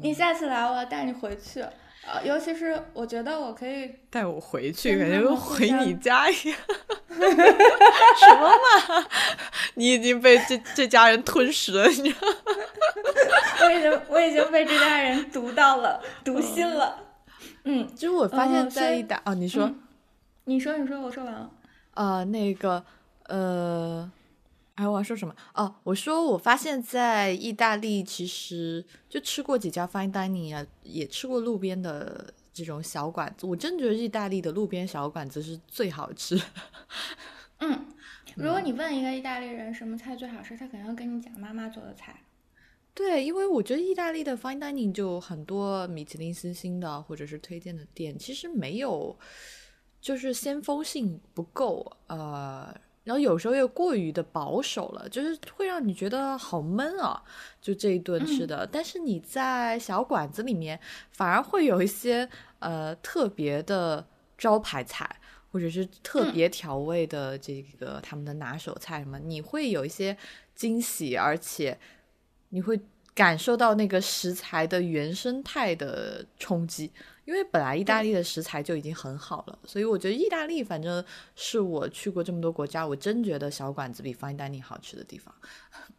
[0.00, 1.60] 你下次来，我要带你回去。
[2.06, 6.56] 呃，尤其是我觉得我可以带我回去，感觉回你家一样。
[7.10, 9.06] 什么嘛？
[9.74, 12.34] 你已经被这这家人吞噬了，你知道吗？
[13.64, 16.96] 我已经我已经被这家人读到了，读心了。
[17.64, 19.68] 嗯，就是我发现，在一打哦，你说，
[20.44, 21.50] 你说，你说，我说完了。
[21.94, 22.84] 呃，那个。
[23.30, 24.10] 呃，
[24.74, 25.32] 哎，我要说什么？
[25.54, 33.46] 哦，我说我发现，在意大利其实就吃过几家 fine dining 啊，也吃过路边的这种小馆子。
[33.46, 36.36] 我真觉得意大利的路边小馆子是最好吃。
[37.58, 37.86] 嗯，
[38.34, 42.20] 如果你问一个意大利人什么菜最好吃，他肯定要跟你讲妈妈做的菜。
[42.92, 49.16] 对，因为我觉得意大利的 fine dining 就很多米其林星星的或者是推荐的店，其实没有，
[50.00, 51.96] 就是先锋性不够。
[52.08, 52.74] 呃。
[53.02, 57.22] 然后有时候又过于的保守了，就是会让你觉得好闷啊！
[57.60, 60.78] 就这一顿吃的，但是你在小馆子里面
[61.10, 65.08] 反而会有一些呃特别的招牌菜，
[65.50, 70.16] 或者是特别调味的这个他们的拿手菜什么，你会有一些
[70.54, 71.78] 惊喜，而且
[72.50, 72.78] 你会
[73.14, 76.92] 感受到那个食材的原生态的冲击。
[77.30, 81.02] 因为本来意大利的食材就已经很好了，所以我觉得意大利反正
[81.36, 85.32] 是我去过这么多国家，我真觉得小馆子比 fine dining 好吃的地方。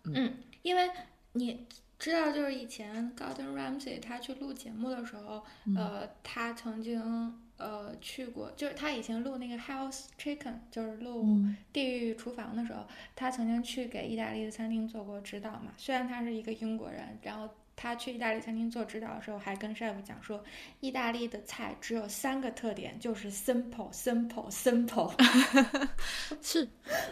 [0.03, 0.91] 嗯，因为
[1.31, 1.65] 你
[1.97, 5.41] 知道，就是以前 Gordon Ramsay 他去录节目的时候，
[5.77, 11.39] 呃，他曾经呃去过，就是他以前录那个 House Chicken，就是录
[11.71, 15.71] 地狱厨房的时候，他曾经去给意大利的餐厅做过指导嘛。
[15.77, 17.49] 虽然他是一个英国人，然后
[17.81, 20.43] 他去意大利餐厅做指导的时候，还跟 chef 讲说，
[20.81, 25.11] 意大利的菜只有三个特点，就是 simple，simple，simple。
[26.43, 26.67] 是，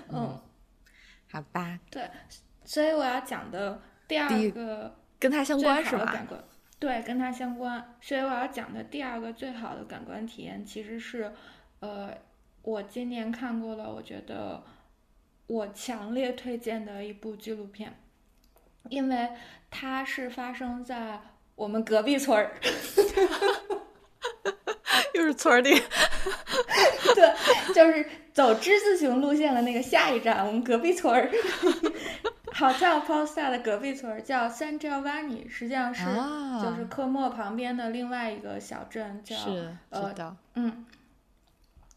[0.10, 0.40] 嗯，
[1.32, 1.80] 好吧。
[1.90, 2.08] 对，
[2.66, 3.82] 所以我要讲的。
[4.08, 6.06] 第二个跟它相关是吧？
[6.12, 6.44] 感官
[6.80, 7.96] 对，跟它相关。
[8.02, 11.32] 所以我要讲的第二个最好的感官体验，其实是，
[11.80, 12.12] 呃，
[12.64, 14.64] 我今年看过了，我觉得
[15.46, 17.96] 我强烈推荐的一部纪录片，
[18.90, 19.30] 因为
[19.70, 21.20] 它是发生在
[21.56, 22.54] 我们隔壁村儿，
[25.14, 25.72] 又是村里，
[27.16, 31.30] 对，就是走之字形路线的那个下一站，我们隔壁村儿。
[32.52, 36.04] 好像 Posta 的隔壁村儿叫 San Giovanni，实际上是
[36.62, 39.36] 就是科莫旁边的另外一个小镇，叫
[39.90, 40.86] 呃嗯，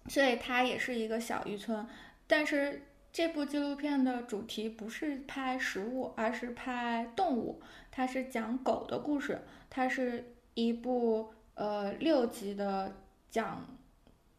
[0.09, 1.85] 所以它也是一个小渔村。
[2.29, 7.61] 但是这部纪录片的主题不是拍食物，而是拍动物。
[7.91, 12.97] 它是讲狗的故事，它是一部呃六集的
[13.31, 13.67] 讲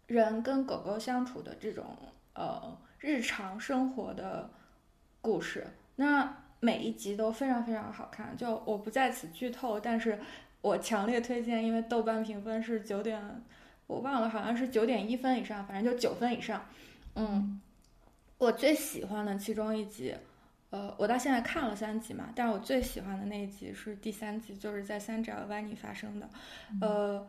[0.08, 1.86] 人跟狗狗相处的这种
[2.34, 4.50] 呃日常生活的
[5.22, 5.68] 故事。
[5.98, 10.20] 那每一集都非常非常好看，就我不在此剧透，但是
[10.62, 13.22] 我强烈推荐，因为豆瓣评分是九点，
[13.86, 16.66] 我忘了，好像是九点一分以上，反正就九分以上。
[17.16, 17.62] 嗯，
[18.44, 20.14] 我最喜欢的其中一集，
[20.70, 26.30] 呃，我到现在看了三集嘛，但是我最喜欢的那一集是第三集，就是在三角湾里发生的，
[26.82, 27.26] 呃，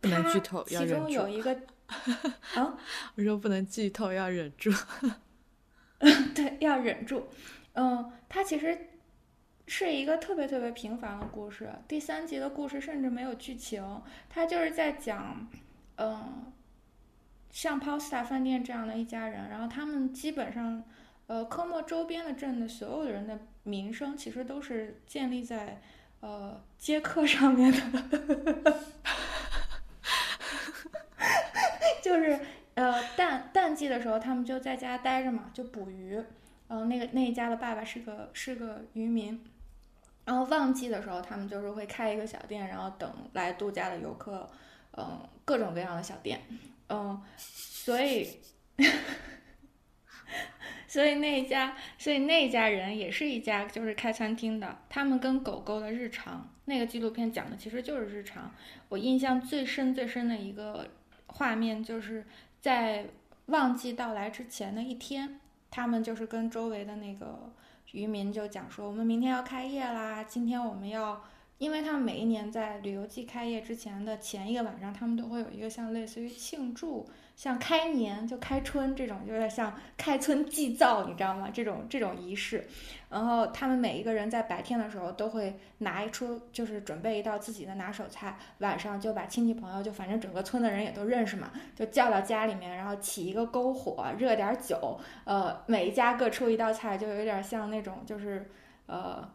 [0.00, 1.58] 不能剧透，要其中有一个
[2.54, 2.78] 啊，
[3.14, 4.70] 我说不能剧透，要忍住。
[6.34, 7.26] 对，要忍住。
[7.72, 8.78] 嗯，它其实
[9.66, 11.72] 是一个特别特别平凡的故事。
[11.88, 15.48] 第三集的故事甚至没有剧情，它就是在讲，
[15.96, 16.52] 嗯，
[17.50, 20.82] 像 Posta 饭店这样的一家人，然后他们基本上，
[21.26, 25.80] 呃，科莫周边的镇的所有人的名声其实都是建立在
[26.20, 27.80] 呃接客上面的，
[32.02, 32.38] 就是。
[32.78, 36.16] 呃，淡淡季的时候，他们就在家待着嘛，就捕鱼。
[36.68, 39.44] 嗯，那个那一家的爸爸是个是个渔民。
[40.24, 44.48] 然后旺季的时候，他们就是会开一个小店，然后等来度假的游客。
[44.96, 46.40] 嗯，各种各样的小店。
[46.88, 48.28] 嗯，所以，
[50.86, 54.78] 所以那一家，所以那一家人也是一家就是开餐厅的。
[54.88, 58.54] 他们跟狗狗的日常，那个纪录片讲的其实就是日常。
[58.88, 60.88] 我印象最深最深的一个
[61.26, 62.26] 画面就是。
[62.60, 63.06] 在
[63.46, 65.38] 旺季到来之前的一天，
[65.70, 67.52] 他们就是跟周围的那个
[67.92, 71.24] 渔民就讲说：“我们明天要开业啦，今天我们要，
[71.58, 81.48] 因为他们每一年在旅游季开业之前的前一个晚上，他们都会有一个像类似于庆祝。”像开年就开春这种，有点像开春祭灶，你知道吗？
[81.54, 82.66] 这种这种仪式，
[83.08, 98.50] 然后他们每一个人在白天的时候都会拿出，就是准备一道自己的拿手菜，晚上就把亲戚朋友，就反正整个村的人也都认识嘛，就叫到家里面，然后起一个篝火，热点酒，呃，每一家各出一道菜，就有点像那种就是
[98.86, 99.30] 呃，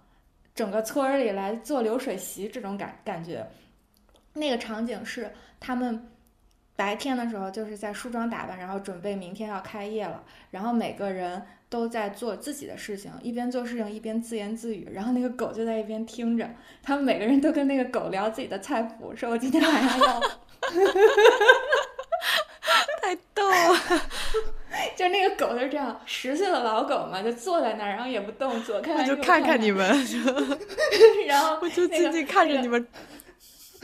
[0.56, 3.46] 整个村儿里来做流水席这种感感觉。
[4.34, 6.10] 那个场景是他们。
[6.76, 10.24] 白天的时候就是在梳妆打扮，然后准备明天要开业了。
[10.50, 11.40] 然后每个人
[11.70, 14.90] 都在做自己的事情，一边做事情一边自言自语。
[14.92, 16.50] 然后那个狗就在一边听着，
[16.82, 20.20] 他们每个人都跟那个狗聊自己的菜谱，说我今天晚上要
[23.04, 23.80] 太逗了。
[24.96, 29.88] 就那个狗就这样，十岁的老狗嘛，就坐在那儿，然后也不动，作看看就看看你们，
[31.28, 32.88] 然后我就静静看着你们。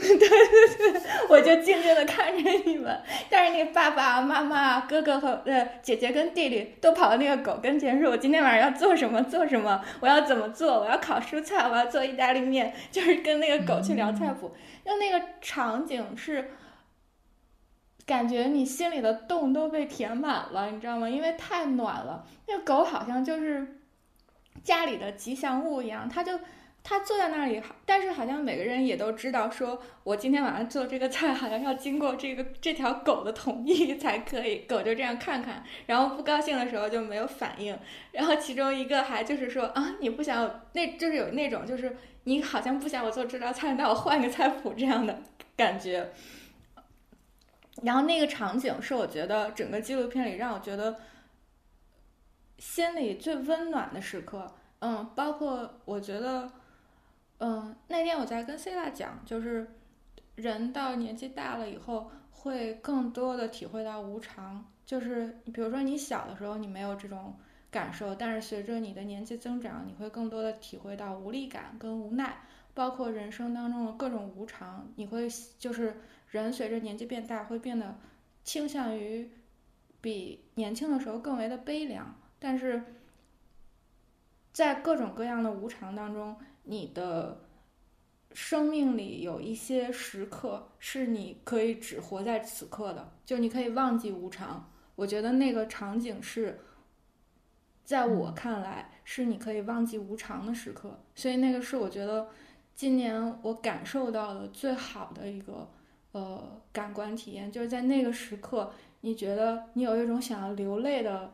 [0.00, 14.50] 对对对，我就静静的看着你们，但是那个爸爸妈妈、哥哥和呃姐姐跟弟弟都跑到那个狗跟前说：“我今天晚上要做什么做什么，我要怎么做，我要烤蔬菜，我要做意大利面。”就是跟那个狗去聊菜谱，
[14.86, 16.50] 就那个场景是，
[18.10, 21.08] 感觉你心里的洞都被填满了，你知道吗？
[21.08, 23.80] 因为太暖了，那个狗好像就是
[24.64, 26.40] 家里的吉祥物一样，它就。
[26.82, 34.60] 它坐在那里，但是好像每个人也都知道，说我今天晚上做这个菜，好像要经过这个这条狗的同意 才可以。
[34.60, 37.78] 狗就这样看看，然后不高兴的时候就没有反应。
[38.12, 41.94] 然后其中一个还就是说啊，你不想那，就是有那种就是
[42.24, 45.20] 你好像不想我做这道菜，那我换个菜谱这样的
[45.54, 46.10] 感觉。
[47.82, 50.96] 然后那个场景是我觉得整个纪录片里让我觉得
[52.58, 54.52] 心里最温暖的时刻。
[54.80, 56.50] 嗯，包括我觉得，
[57.38, 59.66] 嗯，那天我在跟 C 拉讲，就是
[60.36, 64.64] 人到年纪大了以后，会更多的体会到无常。
[64.86, 67.36] 就是比如说你小的时候你没有这种
[67.70, 72.40] 感受，但是随着你的年纪增长，你会更多的体会到无力感跟无奈，
[72.74, 74.88] 包括人生当中的各种无常。
[74.96, 77.98] 你会就是人随着年纪变大，会变得
[78.42, 79.30] 倾向于
[80.00, 82.82] 比年轻的时候更为的悲凉，但是
[84.52, 87.42] 在各种各样的无常当中，你的
[88.32, 94.72] 生命里有一些时刻是你可以只活在此刻的，就你可以忘记无常。
[94.94, 96.60] 我觉得那个场景是，
[97.84, 102.28] 在我看来是你可以忘记无常的时刻，所以那个是我觉得
[102.74, 105.68] 今年我感受到的最好的一个
[106.12, 111.32] 呃感官体验，就是在那个时刻，你觉得你有一种想要流泪的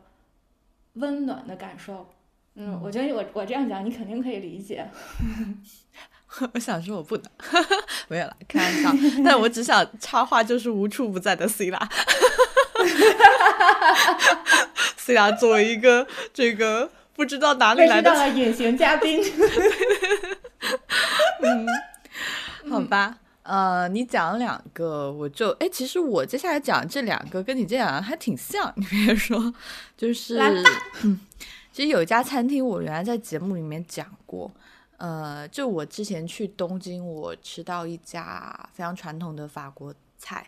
[0.93, 2.07] 温暖的感受。
[2.55, 4.89] 嗯，我觉得我我这样讲你肯定可以理解。
[6.53, 7.25] 我想说我不能，
[8.09, 8.91] 没有了，开玩笑。
[9.23, 11.89] 但我只想插话，就是无处不在的 C 啦。
[14.97, 19.21] C 拉作为一个这个不知道哪里来的隐形嘉宾，
[21.41, 21.67] 嗯，
[22.69, 29.53] 好吧，呃，你讲两个，我就哎，其实我接下来讲这两个跟你这两个还挺像，你别说，
[29.95, 30.37] 就是
[31.03, 31.17] 嗯，
[31.71, 34.51] 其实有一家餐厅，我原来在节目里面讲过，
[34.97, 40.45] 呃，就我之前去东京，我吃到一家非常传统的法国菜。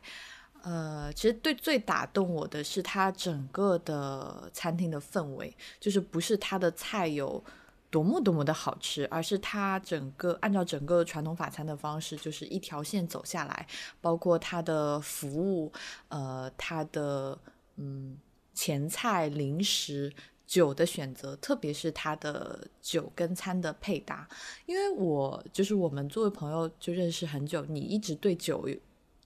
[0.62, 7.42] 呃，其实对最打动我的是它整个的餐厅的氛围，就是不是它的菜有
[7.90, 13.68] 多么多么的好吃，而是它整个按照整个传统法餐的方式，就是一条线走下来，
[14.00, 15.72] 包括它的服务，
[16.08, 17.38] 呃，它的
[17.78, 18.18] 嗯
[18.54, 20.14] 前菜、零食、
[20.46, 24.28] 酒的选择，特别是它的酒跟餐的配搭，
[24.66, 28.68] 因为我就是我们作为朋友就认识很久，你一直对酒。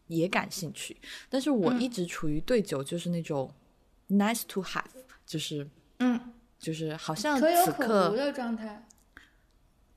[0.07, 0.95] 也感兴趣，
[1.29, 3.49] 但是我一直处于对酒就是那种
[4.09, 4.83] nice to have，
[5.25, 5.67] 就是
[5.99, 8.85] 嗯，就是好像可有可无的状态，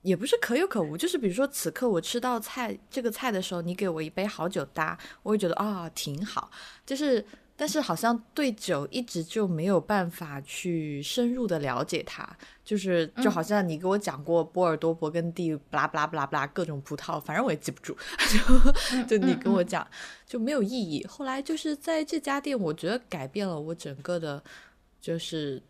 [0.02, 6.50] 也不是可有可无，就是比如说此刻我吃到菜这个菜的时候，你给我一杯好酒搭，我会觉得啊挺好，
[6.84, 7.24] 就是。
[7.58, 12.22] 但是好像对酒一直就没有办法去深入的了解它，
[12.62, 17.96] 就是就好像你给我讲过波尔多、勃艮第、布拉布拉布拉布拉各种葡萄，反正我也记不住，
[19.00, 19.88] 就就你跟我讲
[20.26, 21.02] 就没有意义。
[21.06, 24.44] 后来就是在这家店，我觉得改变了我整个的，
[25.00, 25.62] 就是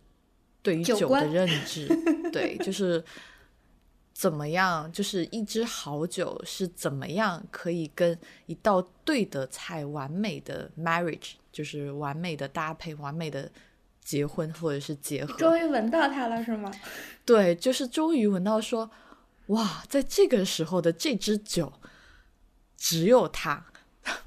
[0.67, 1.89] 对于酒的认知，
[2.31, 3.03] 对，就是
[4.13, 11.35] 怎么样，就是一支好酒是怎么样可以跟一道对的菜完美的 marriage。
[11.57, 13.51] 就是完美的搭配，完美的
[14.05, 15.39] 结婚或者是结合。
[15.39, 16.71] 终于闻到它了，是吗？
[17.25, 18.91] 对，就是终于闻到，说
[19.47, 21.73] 哇，在这个时候的这支酒，
[22.77, 23.65] 只有它，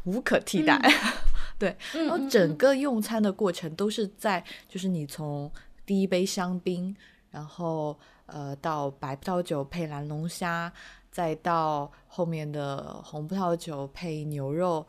[0.06, 0.82] 无可替代。
[1.60, 5.52] 对，然后整个用餐的过程都是在，就是你从
[5.89, 6.95] 第一杯香槟，
[7.32, 7.97] 然后
[8.28, 10.71] 呃到白葡萄酒配蓝龙虾，
[11.10, 14.86] 再到后面的红葡萄酒配牛肉。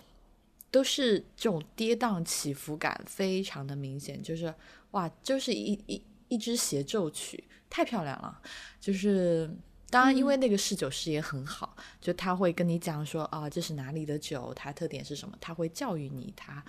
[0.71, 4.55] 都是这种跌宕起伏感非常的明显，就是
[4.91, 8.41] 哇，就是一一一支协奏曲，太漂亮了。
[8.79, 9.51] 就是
[9.89, 16.63] 当然，因为那个侍酒师也很好，就他会跟你讲说啊，这是哪里的酒，它特点是什么，他会教育你，他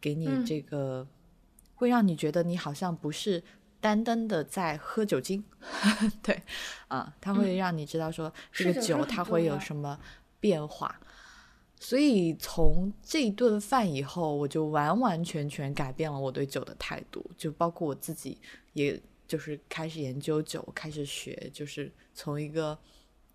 [0.00, 1.06] 给你这个，
[1.76, 3.40] 会让你觉得你好像不是
[3.80, 5.44] 单单的在喝酒精，
[6.22, 6.42] 对，
[6.88, 9.98] 啊，它会让你知道说这个酒它会有什么
[10.40, 11.00] 变化。
[11.80, 18.36] 所以从这顿饭以后，我就完完全全改变了我对酒的态度，就包括我自己，
[18.72, 22.76] 也就是开始研究酒，开始学，就是从一个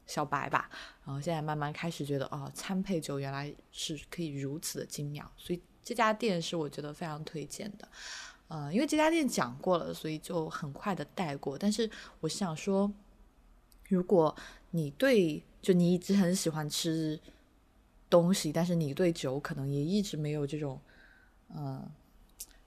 [0.05, 0.69] 小白吧，
[1.05, 7.87] 然后现在慢慢开始觉得，哦，餐配酒原来是可以如此的精妙，所以这家店是我觉得非常推荐的。
[8.53, 11.57] 呃，因为这家店讲过了，所以就很快的带过。
[11.57, 11.89] 但是
[12.19, 12.91] 我想说，
[13.89, 14.35] 如果
[14.69, 17.19] 你对，就你一直很喜欢吃。
[18.09, 20.79] 东西，但是你对酒可能也一直没有这种，
[21.55, 21.83] 嗯，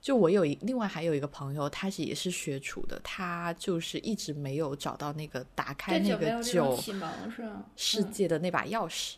[0.01, 6.77] 就我有一另外还有一个朋友，他是也是学厨的，他就是一直没有找到那个打开那个酒
[7.77, 9.13] 世界的那把钥匙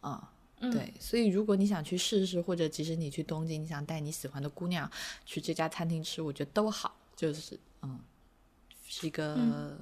[0.00, 0.31] 啊，
[0.70, 4.88] 对，所以如果你想去试试，或者即使你去东京，你想带你喜欢的姑娘
[5.24, 7.98] 去这家餐厅吃，我觉得都好，就是嗯，
[8.86, 9.76] 是一个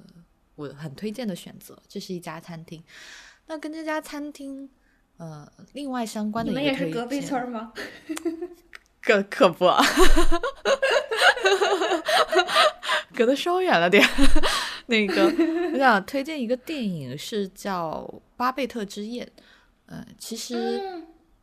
[0.55, 1.77] 我很推荐的选择。
[1.87, 2.83] 这是一家餐厅，
[3.47, 4.69] 那跟这家餐厅。
[5.17, 7.71] 呃，另外相关的，你们也是隔壁村吗？
[9.03, 9.65] 可可不，
[13.13, 14.03] 隔得稍远了点。
[14.87, 15.25] 那个
[15.73, 18.01] 我想推荐一个电影是叫
[18.35, 19.23] 《巴贝特之夜》，
[19.91, 20.81] 嗯，其实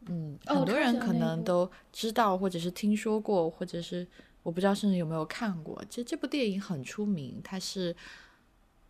[0.07, 4.07] 嗯，很多人可能都知道，或者是听说过，或者是
[4.43, 5.85] 我不知道甚至有没有看过。
[5.91, 7.95] 其实这部电影很出名，它是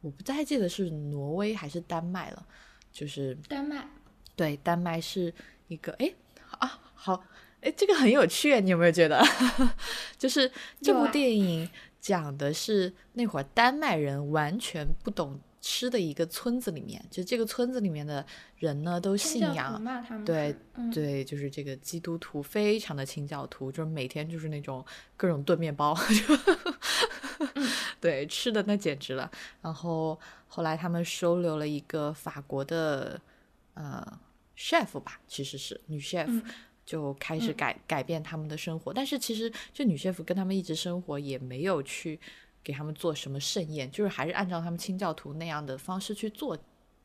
[0.00, 2.46] 我不太记得是挪威还是丹麦了，
[2.92, 3.88] 就是丹麦，
[4.36, 5.34] 对，丹麦是
[5.66, 6.14] 一个哎
[6.58, 7.24] 啊好
[7.60, 9.20] 哎，这个很有趣，你有没有觉得？
[10.16, 10.48] 就是
[10.80, 11.68] 这部电影
[12.00, 18.24] 讲的是那会儿丹麦人完全不懂吃的一个村子里面，就这个村子里面的
[18.56, 19.82] 人呢都信仰。
[20.24, 24.84] 对，嗯，对，就是这个基督徒非常的清教徒，就是每天就是那种
[25.16, 25.96] 各种炖面包，
[28.00, 29.30] 对，吃的那简直了。
[29.60, 33.20] 然后后来他们收留了一个法国的
[33.74, 34.20] 呃
[34.56, 36.42] chef 吧，其实是女 chef，、嗯
[36.88, 38.94] 就开始嗯改、改变他们的生活。
[38.94, 42.18] 但是其实这女 chef 跟他们一直生活，也没有去
[42.68, 46.54] 给他们做什么盛宴，就是还是按照他们清教徒那样的方式去做，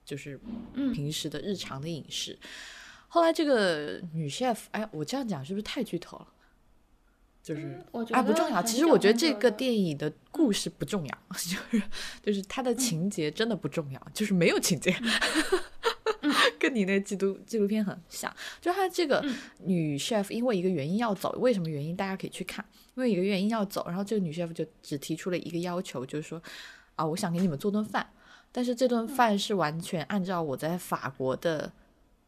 [0.03, 0.38] 就是
[0.74, 2.38] 嗯平时的日常的饮食。
[3.07, 6.28] 后来这个女 chef，哎，我这样讲是不是太剧透了？
[7.41, 8.61] 就是啊，不重要。
[8.61, 11.84] 其实我觉得这个电影的故事不重要， 就是
[12.22, 14.93] 就是它的情节真的不重要，就是没有情节，
[16.59, 18.33] 跟你那纪录纪录片很像。
[18.61, 22.63] 就他这个嗯女 chef 因为一个原因要走，为什么原因大家可以去看，
[22.95, 26.41] 因为一个原因要走，然后这个女 chef 就只提出了一个要求，就是说
[26.95, 28.07] 啊，我想给你们做顿饭，
[28.51, 31.71] 但是这顿饭是完全按照我在法国的，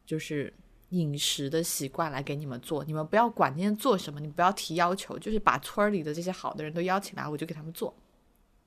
[0.04, 0.52] 就是。
[0.90, 7.92] 饮食的习惯来给你们做，你们不要管今天做什么，你不要提要求，就是把村儿里的这些好的人都邀请来，我就给他们做。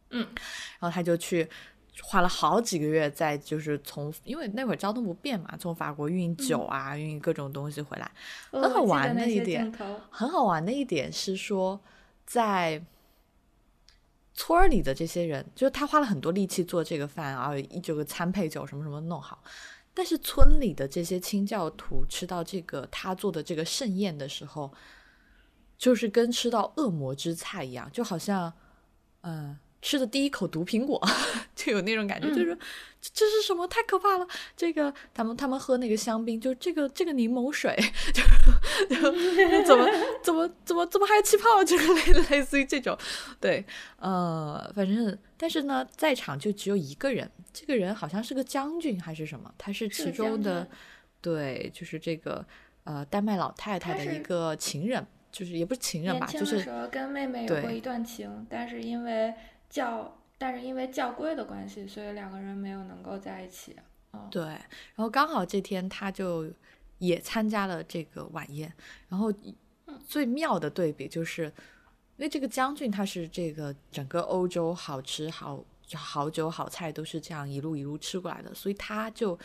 [0.10, 0.20] 嗯，
[0.82, 1.48] 然后他就去
[2.04, 8.12] 花了好几个月，在就是从因为那会儿交通不便嘛，从法国运酒啊，运各种东西回来。
[8.52, 9.72] 哦很好玩的一点
[10.10, 11.80] 很好玩的一点是说，
[12.26, 12.84] 在
[14.34, 19.44] 村儿里的这些人，就是他花了很多力气做这个饭，然后一这个餐配酒什么什么弄好。
[19.94, 24.72] 但是村里的这些清教徒吃到这个他做的这个盛宴的时候，
[25.78, 28.54] 就是跟吃到恶魔之菜一样，就好像，
[29.22, 31.02] 嗯、吃的第一口毒苹果，
[31.56, 32.58] 就有那种感觉，就是
[33.02, 33.68] 这这是什么？
[33.68, 34.28] 太可怕了！
[34.58, 37.74] 这个他们他们喝那个香槟，就这个这个柠檬水，
[38.90, 39.88] 就就怎么
[40.22, 42.98] 怎么怎么怎么还有气泡， 就是类类似于这种，
[43.40, 43.66] 对，
[43.98, 50.68] 呃，反正但是呢，在场就只有一个人，这个人好像是个将军还是什么，他是其中的，
[51.22, 52.46] 对，就是这个
[52.84, 59.34] 呃丹麦老太太的一个情人，就是也不是情人吧，就是跟妹妹有过一段情，但是因为
[59.70, 63.76] 教，但是因为教规的关系，所以两个人没有能够在一起。
[64.12, 66.52] 哦，对，然后刚好这天他就
[66.98, 68.74] 也参加了这个晚宴，
[69.08, 69.32] 然后
[70.08, 71.46] 最妙的对比就是，
[72.18, 75.64] 因为这个将军他是这个整个欧洲好吃好
[75.94, 79.38] 好酒好菜都是这样一路一路吃过来的，所以他就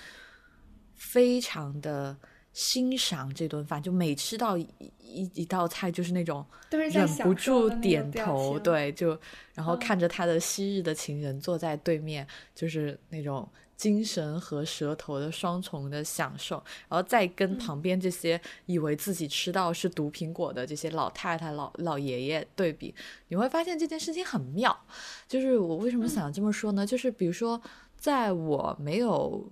[0.95, 2.17] 非常的
[2.55, 4.67] 欣赏这顿饭，就每吃到一
[5.01, 9.19] 一一道菜就是那种忍不住点头，对，就
[9.55, 9.79] 然后嗯。
[9.79, 13.47] 看着他的昔日的情人坐在对面，就是那种
[13.77, 17.59] 精神和舌头的双重的享受，然后再跟嗯。
[17.59, 22.95] 旁边这些以为自己吃到是毒苹果的这些老太太、老老爷爷对比，
[23.29, 24.79] 你会发现这件事情很妙。
[25.27, 26.09] 就是我为什么嗯。
[26.09, 26.87] 想这么说呢？
[26.87, 27.61] 就是比如说，
[27.99, 29.45] 在我没有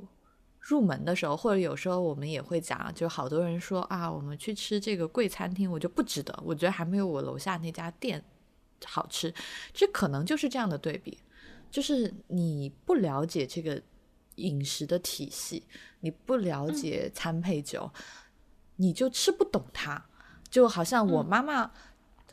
[0.62, 8.24] 入门的时候，或者有时候我们也会讲，就好多人说啊，我们去吃这个贵餐厅，我就不值得，我觉得还没有我楼下那家店
[8.84, 9.34] 好吃。
[9.74, 11.18] 这可能就是这样的对比，
[11.68, 13.82] 就是你不了解这个
[14.36, 15.64] 饮食的体系，
[15.98, 17.90] 你不了解餐配酒，
[18.76, 20.06] 你就吃不懂它。
[20.48, 21.72] 就好像我嗯妈妈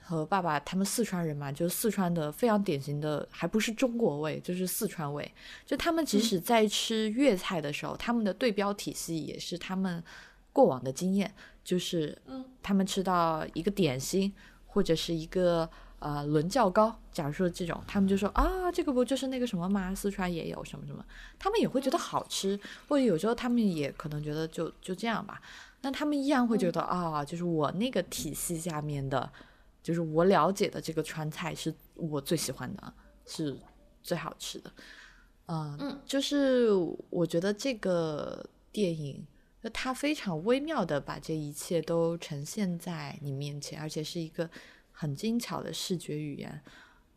[0.10, 5.32] 和爸爸他们四川人嘛，就是四川的非常典型的，还不是中国味，就是四川味。
[5.66, 10.04] 就他们即使在吃粤菜的时候，他们的对标体系也是他们
[10.52, 11.32] 过往的经验，
[11.64, 12.44] 就是嗯。
[12.62, 14.32] 他们吃到一个点心
[14.68, 15.68] 或者是一个
[16.00, 19.96] 呃轮教糕，假如说这种，他们就说啊，这个不就是那个什么吗？
[19.96, 21.04] 四川也有什么什么，
[21.40, 25.42] 他们也会觉得好吃，或者有时候他们也可能觉得就就这样吧，
[25.82, 29.32] 那他们依然会觉得啊，就是我那个体系下面的，
[29.82, 32.94] 就是我了解的这个川菜是我最喜欢的，
[33.26, 33.58] 是
[34.04, 34.72] 最好吃的。
[35.48, 36.70] 嗯，嗯就是
[37.10, 39.26] 我觉得这个电影，
[39.64, 44.50] 就它非常微妙的把这一切都呈现在你面前，而且是一个
[44.92, 46.62] 很精巧的视觉语言。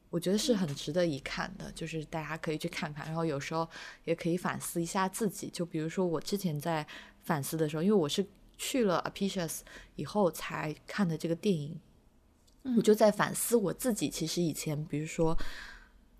[0.08, 3.66] 我觉得是很值得一看的，就是大家可以去看看，然后有时候
[4.04, 5.48] 也可以反思一下自己。
[5.48, 6.86] 就比如说我之前在
[7.22, 8.26] 反思的时候，因为我是
[8.58, 9.60] 去了 Apicius
[9.96, 11.80] 以后才看的这个电影，
[12.76, 14.08] 我就在反思我自己。
[14.08, 15.36] 其实以前，比如说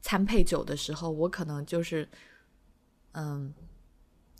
[0.01, 2.09] 餐配酒的时候，我可能就是
[3.13, 3.55] 嗯，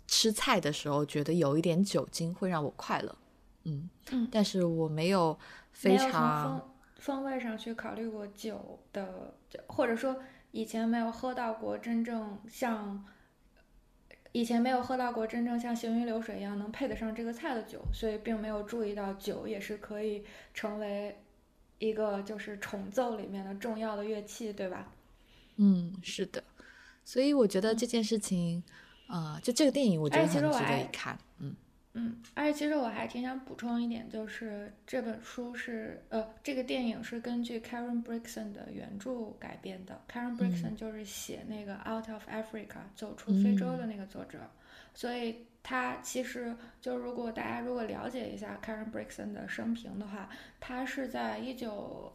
[0.07, 3.17] 吃菜的时候觉得有一点酒精会让我快乐，
[3.63, 5.37] 嗯嗯，但是我没有
[5.71, 9.35] 非常风风味上去考虑过酒的，
[9.67, 13.05] 或者说以前没有喝到过真正像。
[14.35, 20.25] 以前没有喝到过真正像行云流水一样能配得上这个菜的酒，所以并没有注意到酒也是可以
[20.55, 21.22] 成为
[21.83, 24.91] 一个就是重奏里面的重要的乐器，对吧？
[25.57, 26.43] 嗯，是的。
[27.03, 28.63] 所以我觉得这件事情，
[29.07, 31.17] 呃，就这个电影，我觉得很值得一看。
[31.39, 31.55] 嗯。
[31.95, 40.01] 嗯，而且其实我还挺想补充一点，就是这本书是呃，这个电影是根据 Karen Brixton 的原著改编的。
[40.11, 42.65] Karen Brixton 就是写那个《Out of Africa》
[42.95, 44.39] 走出非洲的那个作者，
[44.95, 52.13] 所以他其实就如果大家如果了解一下 Karen Brixton 的生平的话，他是在一九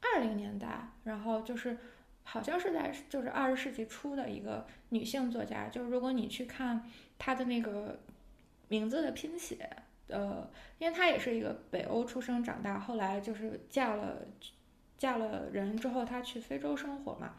[0.00, 1.78] 二零年代，然后就是
[2.24, 5.68] 好像是在就是二十世纪初的一个女性作家。
[5.68, 6.82] 就是如果你去看
[7.18, 8.00] 她的那个。
[8.68, 9.68] 名字的拼写，
[10.08, 10.48] 呃，
[10.78, 14.16] 因为她也是一个北欧出生长大，后来就是嫁了
[14.96, 17.34] 嫁了人之后，她去非洲生活嘛，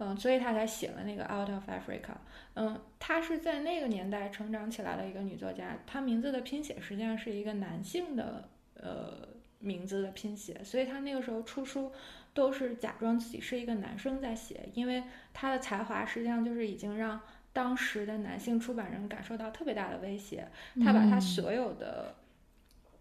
[0.00, 2.12] 嗯，所以她才写了那个《Out of Africa》。
[2.54, 9.28] 嗯，她是在那个年代成长起来的一个女作家，她名字的拼写实际上是一个男性的呃
[9.60, 11.92] 名字的拼写，所以她那个时候出书
[12.34, 17.20] 都是假装自己是一个男生在写，因为她的才华实际上就是已经让。
[17.52, 20.46] 当时的男性出版人感受到特别大的威胁，
[20.84, 22.14] 他把他所有的，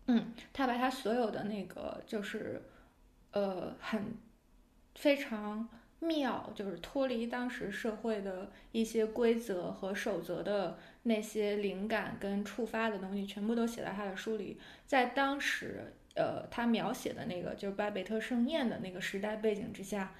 [0.07, 2.59] 嗯，他把他所有的那个就是，
[3.29, 4.17] 呃，很
[4.95, 5.69] 非常
[5.99, 14.57] 妙，就是脱离当时社会的一些规则和守则的那些灵感跟触发的东西，全部都写在他的书里。
[14.85, 20.13] 在当时，呃，他描写的那个就是巴贝特盛宴的那个时代背景之下，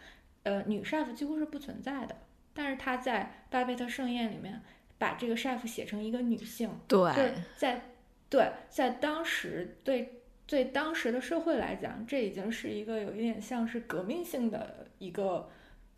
[0.43, 2.15] 呃，女 chef 几乎是不存在的。
[2.53, 4.61] 但是他在《巴贝特盛宴》里面
[4.97, 7.81] 把这个 chef 写成一个女性，对，在
[8.29, 15.49] 对在当时对对当时的社会来讲，这已经是一个有一点像是革命性的一个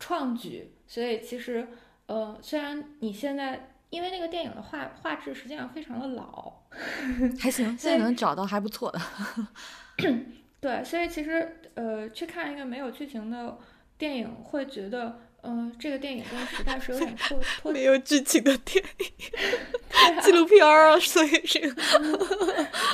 [0.02, 0.72] 创举。
[0.88, 1.68] 所以其实，
[2.06, 6.52] 呃，虽然你现在因为那个电影的画画质实际上非常的老，
[7.38, 9.00] 还行，现在能找到还不错的。
[10.60, 13.56] 对，所以其实呃，去看一个没有剧情的
[13.96, 15.20] 电影，会觉得。
[15.44, 21.74] 嗯，这个电影跟时代是有点脱 脱没有剧情的电影， 纪录片儿啊，所以这个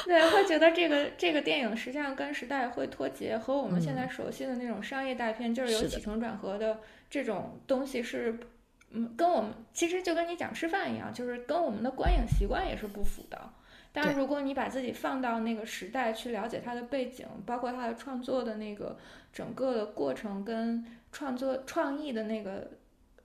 [0.07, 6.81] 对，会觉得这个这个电影实际上跟时代会脱节，和我们现在熟悉的那种商业大片，就是有起承转合的
[7.11, 8.39] 这种东西是，
[8.91, 13.51] 嗯，跟我们其实就跟你讲吃饭一样，就是跟我们的观影习惯也是不符的。
[13.93, 18.97] 但如果你把自己放到那个时代去了解它的背景，包括它的创作的那个
[19.33, 20.85] 整个的过程跟。
[21.11, 22.71] 创作创意的那个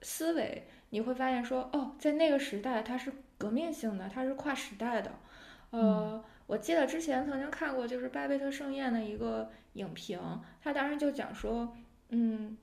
[0.00, 5.12] 思维，你会发现说，哦，在那个时代它是革命性的，它是跨时代的。
[5.68, 10.18] 呃，我记得之前曾经看过就是巴贝特盛宴的一个影评，
[10.62, 11.76] 他当时就讲说，
[12.08, 12.56] 嗯，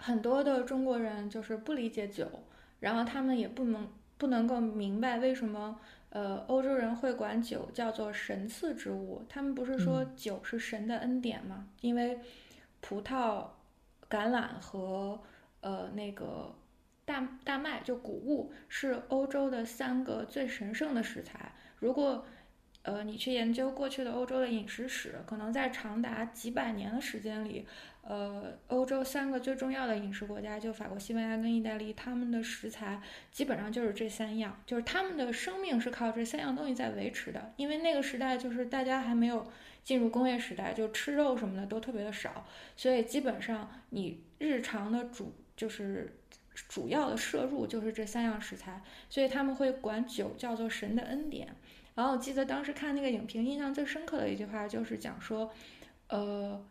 [0.00, 2.26] 很多的中国人就是不理解酒，
[2.80, 3.88] 然后他们也不能
[4.18, 5.78] 不能够明白为什么
[6.08, 11.68] 呃欧洲人会管酒叫做神赐之物，他们不是说酒是神的恩典吗？
[11.80, 12.18] 因为
[12.80, 13.44] 葡萄。
[14.10, 15.22] 橄榄和
[15.60, 16.52] 呃那个
[17.04, 21.52] 大大麦就谷物是欧洲的三个最神圣的食材。
[21.78, 22.26] 如果
[22.82, 27.64] 呃你去研究过去的欧洲的饮食史，可能在长达几百年的时间里，
[28.02, 37.52] 呃，欧洲三个最重要的饮食国家就法国、西班牙跟意大利，他们的食材基本上就是这三样，就是他们的生命是靠这三样东西在维持的。
[37.56, 39.50] 因为那个时代就是大家还没有。
[39.82, 42.46] 进入工业时代，就吃肉什么的都特别的少，
[42.76, 46.18] 所以基本上你日常的主就是
[46.68, 51.48] 主要的摄入就是这三样食材，所以他们会管酒叫做神的恩典。
[51.94, 55.50] 然后我记得当时看那个影评，印象最深刻的一句话就是讲说，
[56.08, 56.62] 呃，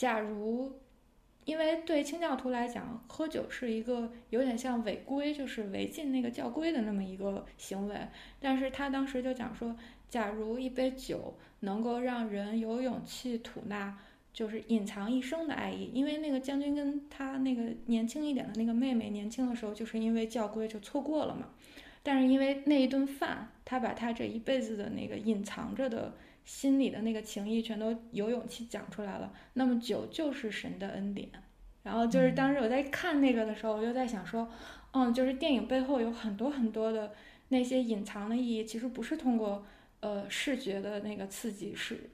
[0.00, 0.72] 假如
[1.44, 7.94] 因为对清教徒来讲，喝酒是一个有点像违规，就是违禁那个教规的那么一个行为，
[8.40, 9.76] 但是他当时就讲说。
[10.08, 13.96] 假如一杯酒能够让人有勇气吐纳，
[14.32, 21.50] 就是隐藏一生的爱意，因为那个将军跟他那个年轻一点的那个妹妹，年轻的时候就是因为教规就错过了嘛。
[22.02, 26.14] 但是因为那一顿饭，他把他这一辈子的那个隐藏着的
[26.50, 29.32] 心里的那个情谊全都有勇气讲出来了。
[29.52, 31.30] 那么酒就是神的恩典。
[31.84, 34.50] 然后就是当时我在看那个的时候，我就在想说，
[34.90, 37.14] 嗯，就是电影背后有很多很多的
[37.50, 39.64] 那些隐藏的意义，其实不是通过。
[40.02, 42.08] 呃，视觉的那个刺激是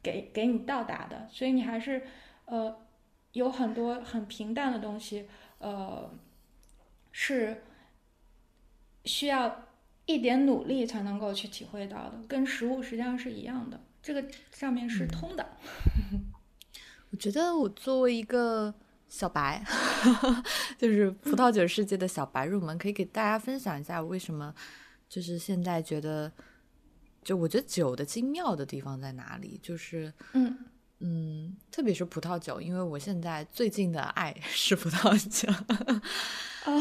[0.00, 2.00] 给给你到达的，所以你还是
[2.44, 2.72] 呃
[3.32, 5.26] 有很多很平淡的东西，
[5.58, 6.08] 呃，
[7.10, 7.64] 是
[9.04, 9.66] 需要
[10.06, 15.56] 一点努力才能够去体会到的，跟食物实际上是一样的，这个上面是通的。
[17.10, 18.74] 我觉得我作为一个
[19.08, 19.64] 小白，
[20.78, 24.54] 就是葡萄酒世界的小白入门，可以给大家分享一下为什么，
[25.08, 26.32] 就是现在觉得，
[27.22, 30.58] 就我觉得酒的精妙的地方在哪里，就是嗯。
[31.04, 35.52] 嗯，特别是葡萄酒，因为我现在最近的爱 是葡萄酒，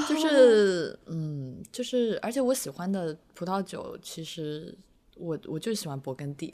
[0.08, 4.78] 就是嗯，就是而且我喜欢的葡萄酒，其实
[5.16, 6.52] 我我就喜欢勃艮第，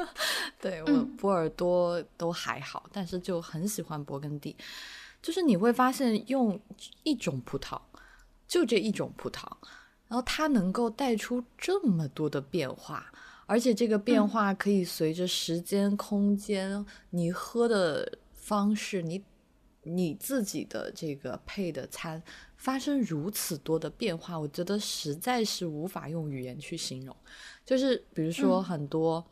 [0.58, 4.56] 对我波尔多都还好，但是就很喜欢勃艮第，
[5.20, 6.58] 就是你会发现用
[7.02, 7.78] 一种葡萄，
[8.48, 9.46] 就这一种葡萄，
[10.08, 13.12] 然后它能够带出这么多的变化。
[13.52, 19.22] 而且这个变化可以随着时间、空间，你喝的方式，你
[19.82, 22.22] 你自己的这个配的餐
[22.56, 27.14] 发生如此多的变化，我觉得实在是无法用语言去形容。
[27.62, 29.22] 就是比如说很多，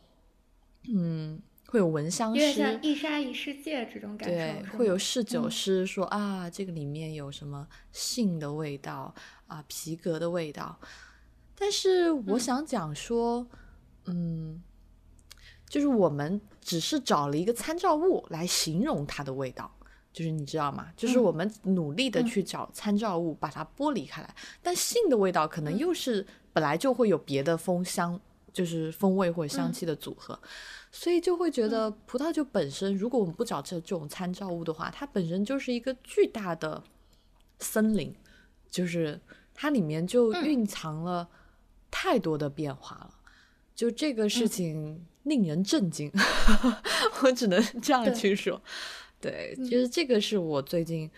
[0.93, 9.15] 嗯，会有闻香师，像一沙一世界这种感受，对，会有侍酒师说啊，这个里面有什么杏的味道
[9.47, 10.79] 啊，皮革的味道。
[11.55, 13.39] 但是我想讲说。
[13.41, 13.57] 嗯，
[15.69, 19.73] 就是我们只是找了一个参照物来形容它的味道，
[20.13, 20.89] 就是你知道吗？
[20.97, 24.35] 就是我们努力的去找参照物，把它剥离开来。
[24.61, 28.21] 但性的味道可能又是本来就会有别的风香，
[28.53, 30.37] 就是风味或者香气的组合，
[30.91, 36.83] 所以就会觉得葡萄酒本身，如果我们不找这这种参照物的话，它本身就是一个巨大的
[37.61, 38.13] 森林，
[38.69, 39.21] 就是
[39.55, 41.29] 它里面就蕴藏了
[41.93, 43.15] 太多的变化了。
[43.81, 46.13] 就这个事情令人震惊，
[47.25, 48.61] 我只能这样去说。
[49.19, 51.11] 对，其实这个是我最近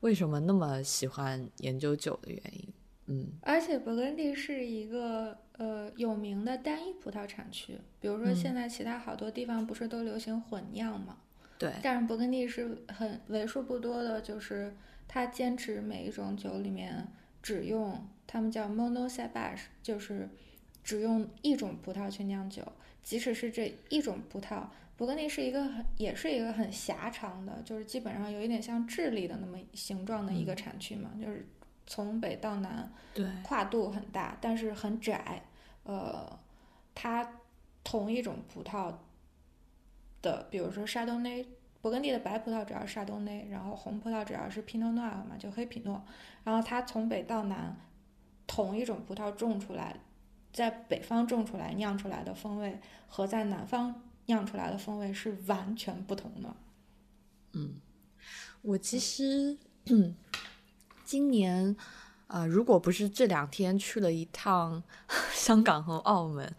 [0.00, 2.68] 为什么那么喜欢研究酒的原因。
[3.06, 11.18] 嗯，而且勃艮第是一个呃有名的单一葡萄产区，比如说现在其他好多地方不是都流行混酿吗？
[11.56, 14.74] 对，但是勃艮第是很为数不多的，就是
[15.06, 17.06] 它坚持每一种酒里面
[17.40, 20.28] 只用他们叫 monocebage，就是。
[20.82, 22.62] 只用一种葡萄去酿酒，
[23.02, 24.64] 即使是这一种葡萄，
[24.98, 31.46] 勃艮第是一个很，也是一个很狭长的，就是基本上有一点像智利的那么形状的一个产区嘛，就是
[31.86, 35.42] 从北到南，对，跨度很大，但是很窄。
[35.84, 36.38] 呃，
[36.94, 37.26] 它
[37.84, 38.94] 同一种葡萄
[40.20, 41.46] 的，比如说沙东内，
[41.82, 46.04] 勃艮第的白葡萄主要是沙东内，然后红葡萄主要是皮诺诺尔嘛，就黑皮诺，
[46.44, 47.76] 然后它从北到南，
[48.46, 49.96] 同一种葡萄种出来。
[50.52, 56.56] 在北方种出来酿出来的风味和在南方酿出来的风味是完全不同的。
[57.52, 57.80] 嗯，
[58.62, 59.56] 我其实
[61.04, 61.76] 今年
[62.26, 64.82] 啊，如果不是这两天去了一趟
[65.32, 66.54] 香港和澳门，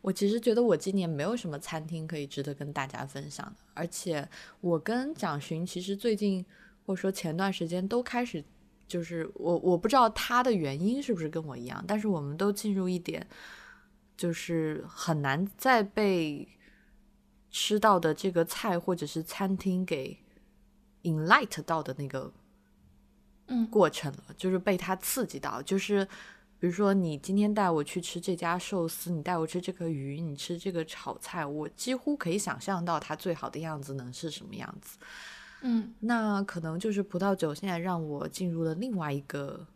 [0.00, 3.56] 我其实觉得我今年没有什么餐厅可以值得跟大家分享的。
[3.74, 4.28] 而且
[4.60, 6.44] 我跟蒋勋其实最近
[6.84, 8.44] 或者说前段时间都开始。
[8.94, 13.26] 就是我我不知道他的原因是不是跟我一样，但是我们都进入一点，
[14.16, 16.48] 就是很难再被
[17.50, 20.16] 吃到的这个菜或者是餐厅给
[21.02, 22.32] enlight 到的那个
[23.48, 25.60] 嗯过程了，就是被他刺激到。
[25.60, 26.04] 就是
[26.60, 34.98] 比如说你今天带我去吃这家寿司，你带我吃这个鱼，你吃这个炒菜，我几乎可以想象到它最好的样子能是什么样子。
[35.66, 39.66] 嗯，那可能就是葡萄酒现在让我进入了另外一个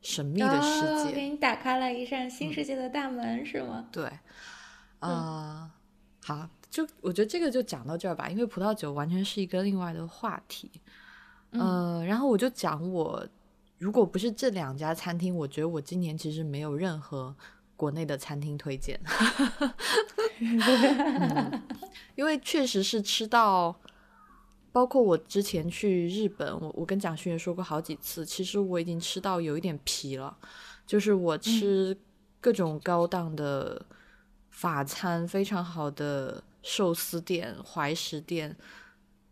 [0.00, 3.84] 神秘的世界，给你打开了一扇新世界的大门，是吗？
[3.90, 4.08] 对，
[5.00, 5.68] 啊，
[6.22, 10.70] 好，就我觉得这个就讲到这儿吧，因为葡萄酒完全是一个另外的话题。
[11.50, 13.26] 呃，然后我就讲我，
[13.78, 17.34] 如果不是这两家餐厅，我觉得我今年其实没有任何
[17.74, 19.00] 国内的餐厅推荐，
[22.14, 23.74] 因为确实是吃到。
[24.72, 30.36] 包括我之前去日本，我我跟蒋勋也说过好几次，其实我已经吃到有一点疲了，
[30.86, 31.96] 就是我吃
[32.40, 33.84] 各种高档的
[34.50, 38.56] 法餐、非常好的寿司店、怀石店、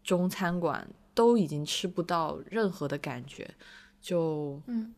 [0.04, 3.52] 中餐馆，都已经吃不到任何的感觉，
[4.00, 4.94] 就嗯。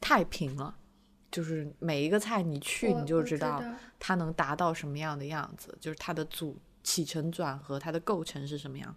[0.00, 0.74] 太平了，
[1.30, 3.62] 就是每一个菜你去你就知道
[3.98, 8.94] 它能达到什么样的样子，就是它的组起承转合，它的构成是什么样。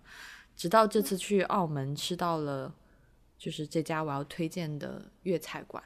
[0.58, 2.74] 直到这次去澳门吃到了，
[3.38, 5.82] 就是这家我要推荐的粤菜馆。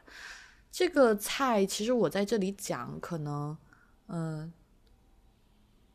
[0.71, 3.55] 这个菜其实我在这里讲，可能
[4.07, 4.51] 嗯，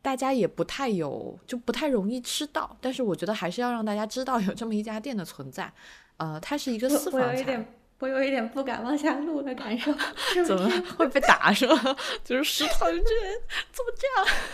[0.03, 2.77] 大家也不太有，就不太容易吃到。
[2.79, 5.73] 但是我觉得还是要让大家知道有这么一家店的存在。
[6.17, 9.91] 呃，它是一个私我房菜，有一点，我有一点不敢往下录的感受。
[10.33, 10.69] 是怎么？
[10.95, 11.97] 会被打是吧？
[12.23, 14.07] 就是石头人这人怎么这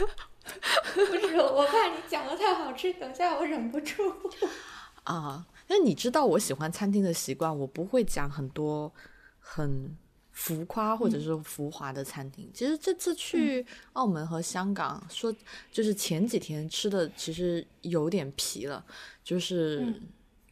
[0.08, 0.10] 样？
[0.94, 4.04] 不是，我怕你讲的太好吃，等下我忍不住。
[5.04, 8.92] 啊，但是你知道我喜欢餐厅的习惯，我不会讲很多
[9.40, 9.98] 很
[10.32, 12.50] 浮夸或者是浮华的餐厅。
[12.54, 15.34] 其实这次去澳门和香港，说
[15.72, 18.86] 就是前几天吃的，其实有点皮了，
[19.24, 20.02] 就是嗯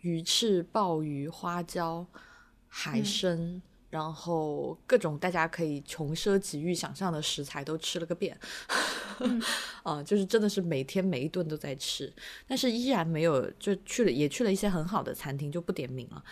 [0.01, 2.05] 鱼翅、鲍鱼、花椒、
[2.67, 3.61] 海嗯参。
[3.91, 8.35] 然后各种大家可以穷奢极欲想象的食材都吃了个遍，
[9.19, 9.39] 嗯。
[9.83, 12.13] 啊，就是真的是每天每一顿都在吃，
[12.47, 16.23] 但是依然没有就去了也去了一些很好的餐厅，就不点名了。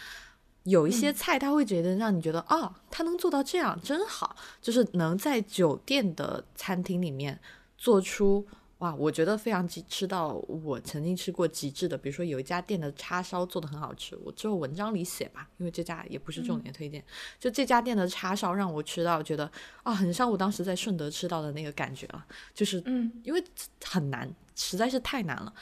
[0.63, 7.39] 有一些菜他会觉得让你觉得啊，他能做到这样真好，就是能在酒店的餐厅里面
[7.75, 8.45] 做出
[8.79, 17.03] 哇，我觉得非常极吃到我曾经吃过极致的，比如说有一家店的叉烧做的很好吃，我之后文章里写吧，因为这家也不是重点推荐，
[17.37, 19.51] 就这家店的叉烧让我吃到觉得
[19.83, 23.11] 啊，很像我当时在顺德吃到的那个感觉了，就是嗯。
[23.23, 23.43] 因为
[23.83, 25.53] 很难，实在是太难了，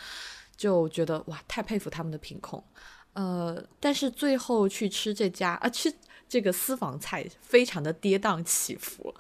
[0.56, 2.64] 就觉得哇，太佩服他们的品控。
[3.14, 5.92] 呃，但是最后去吃这家啊，吃
[6.30, 9.14] 这个私房菜非常的跌宕起伏，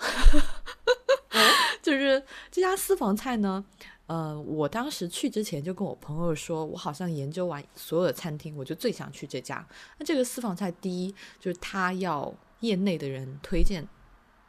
[1.82, 3.64] 就是这家私房菜呢。
[4.08, 9.68] 呃，我当时去之前就跟我朋友说，我好像研究完所有的餐厅，我就最想去这家。
[9.98, 13.86] 那这个私房菜，第一就是他要业内的人推荐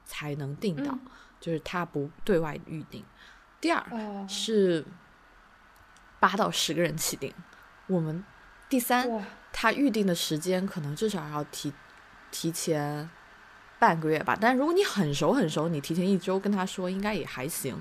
[0.05, 1.01] 才能订到，嗯
[1.41, 3.05] 就是他不对外预定。
[3.61, 4.85] 第二，哦，是
[6.21, 7.35] 八到十个人起订。
[7.89, 8.25] 我们
[8.69, 11.73] 第三，他预定的时间可能至少要提
[12.31, 13.11] 提前
[13.79, 14.37] 半个月吧。
[14.41, 17.81] 但如果你很熟很熟，你提前一周跟他说，应该也还行。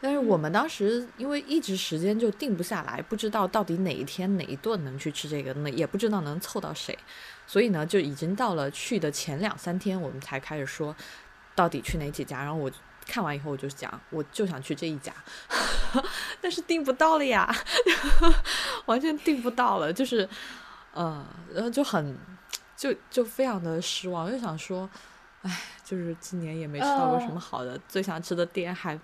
[0.00, 6.98] 但是我们当时因为一直时间就定不下来，不知道到底哪一天哪一顿能去吃这个，那也不知道能凑到谁，
[7.46, 10.94] 所以呢，就已经到了去的前两三天，我们才开始说
[11.54, 12.40] 到底去哪几家。
[12.40, 12.70] 然后我
[13.06, 15.10] 看完以后，我就讲，我就想去这一家，
[16.38, 17.50] 但是订不到了呀，
[18.84, 20.28] 完全订不到了，就是，
[20.94, 22.14] 嗯，然后就很，
[22.84, 24.88] 就就非常的失望，就想说，
[25.40, 25.50] 哎，
[25.82, 28.98] 就是今年也没吃到过什么好的，最想吃的店还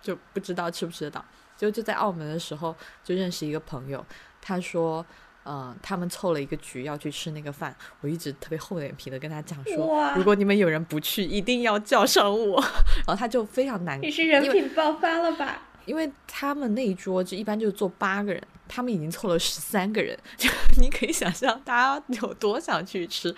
[0.00, 1.24] 就不知道吃不吃得到。
[1.56, 4.04] 就就在澳门的时候，就认识一个朋友，
[4.40, 5.04] 他说。
[5.44, 12.62] 嗯，他们凑了一个局要去吃那个饭，我一直特别厚脸皮的跟他讲说，如果你们有人不去，一定要叫上我。
[13.04, 15.62] 然后他就非常难你是人品爆发了吧？
[15.84, 18.40] 因为他们那一桌就一般就坐八个人，
[18.74, 20.48] 他们已经凑了十三个人， 就
[20.80, 23.34] 你可以想象大家有多想去吃。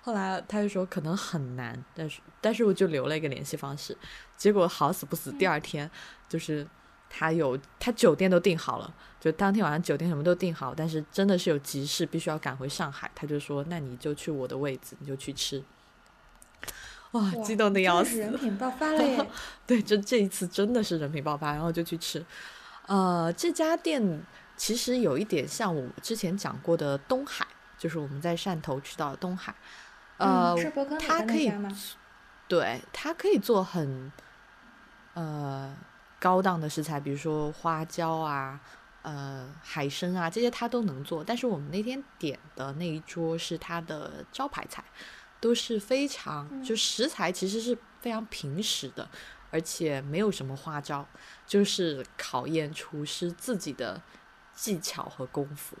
[0.00, 3.96] 后来他就说可能很难，但是但是我就留了一个联系方式，
[4.36, 5.90] 结果好死不死，第二天
[6.28, 6.66] 就是
[7.10, 15.62] 他有他酒店都订好了，就当天晚上酒店什么都订好，但是真的是有急事必须要赶回上海，他就说那你就去我的位置，你就去吃。
[17.12, 18.18] 哇，哇激动的要死！
[18.18, 19.26] 人品爆发了耶！
[19.66, 22.24] 对，就这一次真的是人品爆发，然后就去吃。
[22.86, 24.22] 呃，这家店
[24.58, 27.46] 其实有一点像我之前讲过的东海，
[27.78, 29.54] 就是我们在汕头吃到的东海。
[30.18, 30.54] 呃，
[30.98, 31.50] 它可以？
[32.48, 34.10] 对，它可以做很
[35.14, 35.74] 呃
[36.18, 38.60] 高档的食材，比如说花椒啊、
[39.02, 41.22] 呃海参啊这些它都能做。
[41.22, 44.82] 但是我们那天点的那一桌是它的招牌菜，
[45.40, 49.08] 都是非常嗯就食材其实是非常平实的，
[49.52, 51.06] 而且没有什么花招，
[51.46, 54.00] 就是考验厨师自己的
[54.58, 55.76] 技巧和功夫。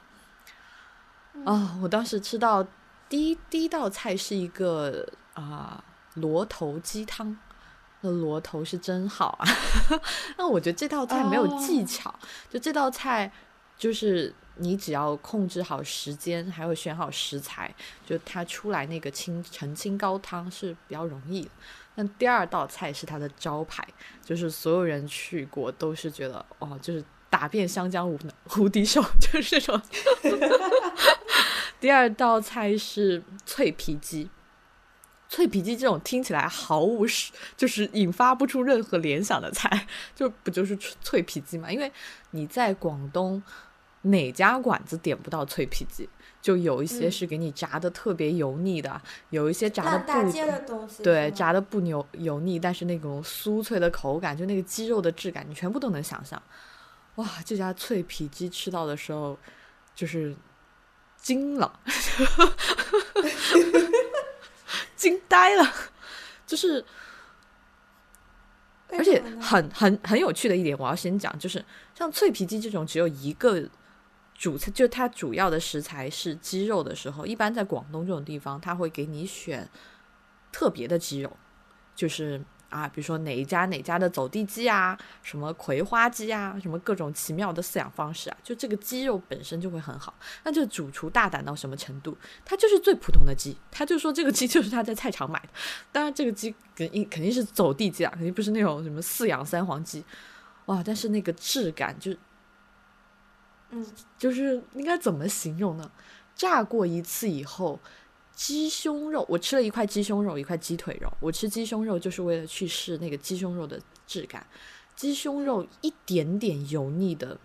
[1.44, 2.64] 啊、我当时吃到
[3.08, 5.82] 第一第一道菜是一个啊、
[6.14, 7.36] 螺头鸡汤，
[8.02, 9.46] 那螺头是真好啊。
[10.38, 12.14] 那我觉得这道菜没有技哦巧，
[12.48, 13.30] 就这道菜
[13.76, 17.72] 就是你只要控制好时间，还有选好食材，
[18.04, 21.50] 就它出来那个清澄清高汤是比较容易的。
[21.94, 23.86] 那第二道菜是它的招牌，
[24.24, 28.18] 就是所有人去过都是觉得哦，就是打遍湘江无
[28.56, 29.80] 无敌手， 就是这种。
[31.80, 34.28] 第二道菜是脆皮鸡，
[35.28, 41.70] 脆皮鸡这种听起来毫无是就是引发不出任何联想的菜，就不就是脆脆皮鸡嘛？
[41.70, 41.92] 因为
[42.32, 43.40] 你在广东
[44.02, 46.08] 哪家馆子点不到脆皮鸡？
[46.40, 49.00] 就有一些嗯是给你炸的特别油腻的，
[49.30, 56.40] 有一些炸的不街的东西，对，炸的不油油腻，但是那种酥脆的口感，就那个鸡肉的质感，你全部都能想象。
[57.18, 59.36] 哇，这家脆皮鸡吃到的时候，
[59.92, 60.36] 就是
[61.16, 61.80] 惊了，
[64.94, 65.74] 惊呆了，
[66.46, 66.84] 就是
[68.90, 73.68] 而且很很很有趣的一点，我要先讲，就是像脆皮鸡这种只有一个
[74.36, 79.68] 主菜，就它主要的食材是鸡肉的时候，一般在广东这种地方，它会给你选
[80.52, 81.36] 特别的鸡肉，
[81.96, 82.40] 就是。
[82.68, 90.12] 啊，比如说哪一家哪家的走地鸡啊，什么葵花鸡啊，什么各种奇妙的饲养方式啊，就这个鸡肉本身就会很好。
[90.44, 92.16] 那就主厨大胆到什么程度？
[92.44, 95.48] 他就是最普通的鸡，他就说这个鸡 就是他在菜场买的。
[95.90, 100.04] 当然，这个鸡肯定肯定是走地鸡啊，肯定不是那种什么饲养三黄鸡。
[100.66, 102.12] 哇，但是那个质感就，
[103.70, 103.86] 嗯，
[104.18, 105.90] 就是应该怎么形容呢？
[106.34, 107.80] 炸过一次以后。
[108.38, 111.12] 鸡胸肉，我吃了一块鸡胸肉，一块鸡腿肉。
[111.18, 114.46] 我吃鸡胸肉就是为了去试那个鸡胸肉的质感。
[114.94, 117.36] 鸡胸肉一点点油腻的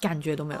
[0.00, 0.60] 感觉都没有，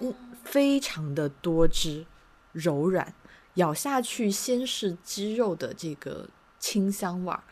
[0.00, 2.04] 嗯，非常的多汁、
[2.50, 3.14] 柔软，
[3.54, 7.44] 咬下去先是鸡肉的这个清香味儿，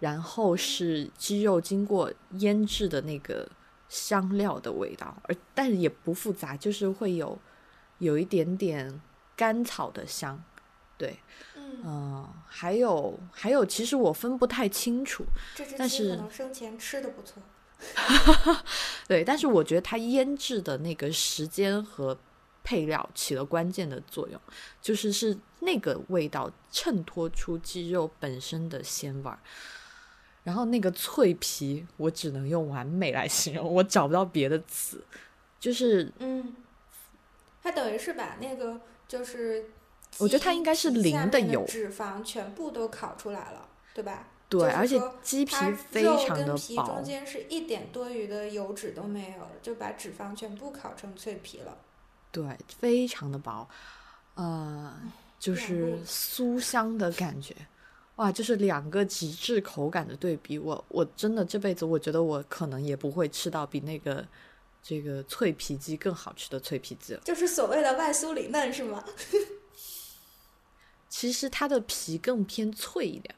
[0.00, 3.46] 然后是鸡肉经过腌制的那个
[3.90, 7.38] 香料的味道，而但是也不复杂，就是会有
[7.98, 8.98] 有一点点。
[9.36, 10.42] 甘草的香，
[10.96, 11.20] 对，
[11.54, 15.26] 嗯，还有还有，其实我分不太清楚，
[15.76, 17.42] 但是可能生前吃的不错，
[19.06, 22.16] 对，但是我觉得它腌制的那个时间和
[22.64, 24.40] 配料起了关键的作用，
[24.80, 29.38] 就是是那个味道衬托出鸡肉本身的鲜味儿，
[30.44, 35.04] 然后那个脆皮，我只能用完美来形容，我找不到别的词，
[35.60, 36.54] 就是嗯，
[37.62, 38.80] 它等于是把那个。
[39.08, 39.66] 就是，
[40.18, 44.28] 我觉得它应该是零的油，脂肪全部都烤出来了，对吧？
[44.48, 45.54] 对，而且鸡皮
[45.90, 51.78] 非常的薄，中间是一点多余的油脂都没有，就把脂肪全部烤成脆皮了。
[52.32, 52.44] 对，
[52.78, 53.68] 非常的薄，
[54.34, 54.94] 呃，
[55.38, 57.54] 就是酥香的感觉，
[58.16, 60.58] 哇，就是两个极致口感的对比。
[60.58, 64.26] 我我真的这辈子，我觉得我可能也不会吃到比那个。
[64.88, 69.04] 这个脆皮鸡更好吃的脆皮鸡，就是所谓的外酥里嫩，是吗？
[71.08, 73.34] 其实它的皮更偏脆一点，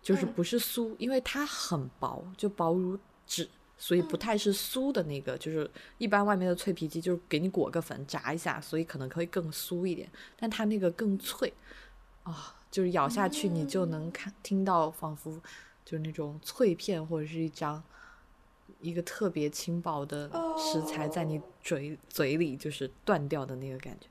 [0.00, 3.46] 就是不是酥，因为它很薄，就薄如纸，
[3.76, 5.36] 所以不太是酥的那个。
[5.36, 11.52] 就是一般外面的脆皮鸡就是给你裹个粉炸一下，所以可能可以更酥一点，但它那个更脆
[12.22, 15.38] 啊，就是咬下去你就能看听到，仿佛
[15.84, 17.84] 就是那种脆片或者是一张。
[18.82, 24.06] 一个特别轻薄的食材在你嘴嘴里就是断掉的那个感觉，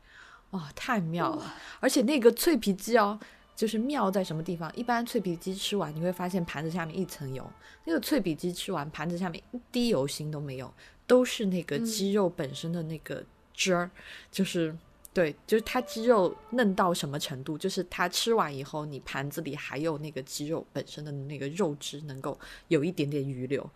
[0.51, 1.53] 哇，太妙了！
[1.79, 3.19] 而且那个脆皮鸡哦，
[3.55, 4.73] 就是妙在什么地方？
[4.75, 7.47] 一般脆皮鸡吃完你会发现盘子下面一层油，
[7.85, 10.73] 那个脆皮鸡吃完盘子下面一滴油星都没有，
[11.05, 13.91] 都是那个鸡肉本身的那个汁儿，
[14.31, 14.75] 就是
[15.13, 17.57] 对，就是它鸡肉嫩到什么程度？
[17.57, 23.69] 就是它吃完以后，你盘子里还有那个鸡肉本身的那个肉汁能够有一点点余留。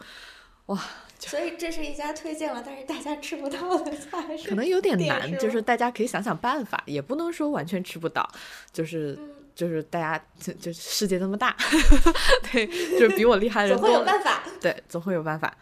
[0.68, 0.80] 哇，
[1.20, 8.28] 所以这是一家推荐了，但是大家吃不到的菜，可能有点难，就是大家可以想想办法，也不能说完全吃不到，
[8.74, 9.18] 就是
[9.53, 11.55] 就是大家就就世界这么大，
[12.51, 12.66] 对，
[12.99, 15.55] 就是比我厉害的人 总会有办法，对，总会有办法。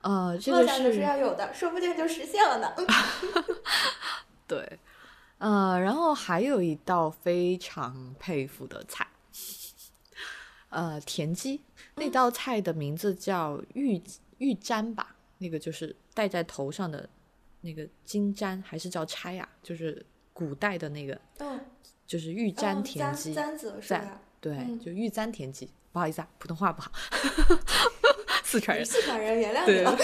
[0.00, 2.72] 呃，这个是要有的，说不定就实现了呢。
[4.46, 4.78] 对，
[5.38, 9.06] 呃，然后还有一道非常佩服的菜，
[10.70, 11.60] 呃，田鸡，
[11.96, 14.00] 那道菜的名字叫玉。
[14.38, 17.08] 玉簪吧，那个就是戴在头上的
[17.60, 19.48] 那个金簪，还是叫钗啊？
[19.62, 21.60] 就是古代的那个，嗯，
[22.06, 24.20] 就是玉簪田鸡，簪子是吧？
[24.40, 25.70] 对，就玉簪田鸡。
[25.92, 26.92] 不好意思啊，普通话不好，
[28.44, 29.96] 四川人，四川人原谅你了。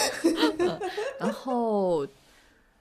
[1.20, 2.06] 然后。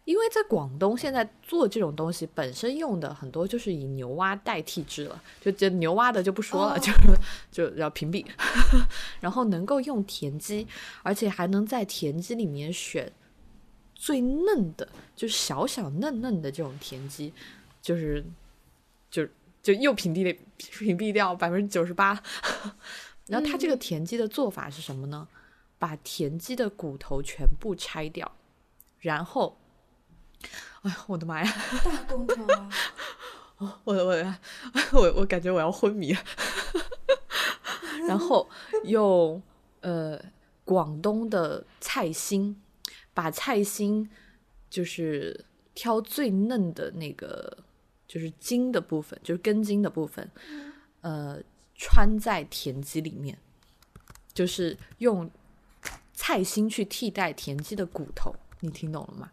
[0.06, 6.92] 因为在广东，现在做这种东西本身用的很多就是以牛蛙代替之了，就这牛蛙的就不说了，就
[7.50, 8.26] 就要屏蔽。
[9.22, 10.68] 然后能够用田鸡，
[11.04, 13.10] 而且还能在田鸡里面选
[13.96, 14.86] 最嫩的，
[15.16, 17.32] 就是小小嫩嫩的这种田鸡，
[17.82, 18.22] 就是
[19.10, 19.26] 就
[19.62, 22.22] 就又屏蔽了屏蔽掉百分之九十八。
[23.28, 25.26] 然后它这个田鸡的做法是什么呢？
[25.80, 28.30] 把田鸡的骨头全部拆掉，
[29.00, 29.58] 然后。
[30.84, 31.54] 哎呀，我的妈呀！
[31.84, 32.70] 大工程啊！
[33.58, 34.36] 我我
[34.92, 36.20] 我我感觉我要昏迷了。
[38.08, 38.50] 然后
[38.84, 39.42] 用
[39.80, 40.22] 呃
[40.66, 42.62] 广东的菜心，
[43.14, 44.10] 把菜心
[44.70, 47.60] 就是挑最嫩的那个，
[48.06, 50.30] 就是筋的部分，就是根筋的部分，
[51.00, 51.40] 呃，
[51.76, 53.38] 穿在田鸡里面，
[54.34, 55.32] 就是用
[56.14, 58.36] 菜心去替代田鸡的骨头。
[58.60, 59.32] 你听懂了吗？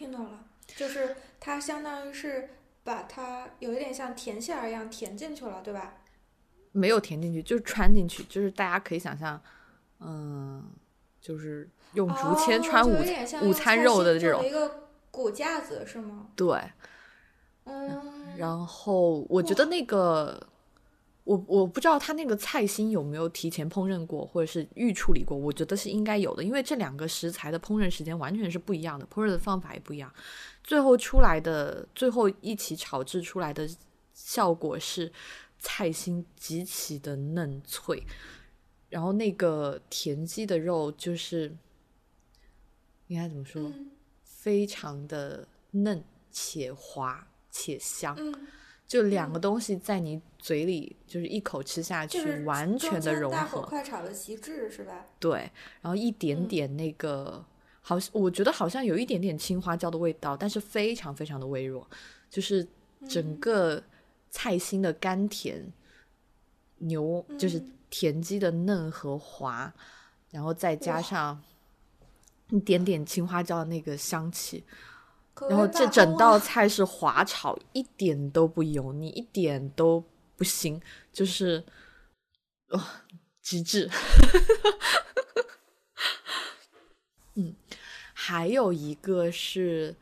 [0.00, 2.48] 听懂了，就是它相当于是
[2.82, 5.98] 把它有一点像填馅儿一样填进去了，对吧？
[6.72, 9.38] 没有填进去，就是穿进去，就是大家可以想象，
[9.98, 10.64] 嗯，
[11.20, 12.96] 就是用竹签穿午、
[13.42, 16.28] 午餐肉的这种一个骨架子是吗？
[16.34, 16.58] 对，
[17.64, 18.02] 嗯，
[18.38, 20.48] 然后我觉得那个。
[21.30, 25.38] 我我不知道他那个菜心有没有提前烹饪过，或者是预处理过。
[25.38, 30.12] 我觉得是应该有的，因为这两个食材的烹饪时间完全是不一样的，烹饪的方法也不一样。
[30.64, 33.68] 最后出来的，最后一起炒制出来的
[34.12, 35.12] 效果是
[35.60, 38.02] 菜心极其的嫩脆，
[38.88, 41.56] 然后那个田鸡的肉就是
[43.06, 43.70] 应该怎么说，
[44.24, 46.02] 非常的嫩
[46.32, 48.16] 且滑且香。
[48.90, 53.60] 就两个东西在你嘴里，就是一口吃下去，完全的融合。
[53.60, 55.06] 快炒的极致是吧？
[55.20, 55.48] 对，
[55.80, 57.44] 然后一点点那个，
[57.82, 61.88] 好，我觉得好像有一点点青花椒的味道，但是非常非常的微弱，
[62.28, 62.66] 就是
[63.08, 63.80] 整个
[64.28, 65.72] 菜心的甘甜，
[66.78, 69.72] 牛就是田鸡的嫩和滑，
[70.32, 71.40] 然后再加上
[72.48, 74.64] 一点点青花椒的那个香气。
[75.48, 80.04] 然后这整道 菜是滑炒，一点都不油腻，一点都
[80.36, 80.80] 不腥，
[81.12, 81.64] 就是
[82.70, 83.02] 哇，
[83.40, 83.90] 极致。
[87.34, 87.54] 嗯，
[88.12, 89.96] 还有一个是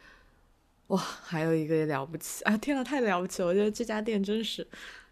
[0.88, 2.56] 哇，还有一个也了不起啊！
[2.56, 3.48] 天呐，太了不起了！
[3.48, 4.66] 我觉得这家店真是，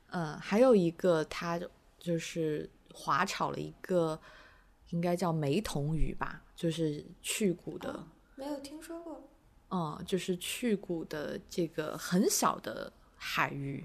[0.08, 1.60] 嗯，还有一个它
[1.98, 4.18] 就是滑炒了一个，
[4.90, 8.04] 应该叫梅童鱼吧，就是去骨的，
[8.34, 9.28] 没有听说过。
[9.68, 13.84] 嗯，就是去骨的这个很小的海鱼，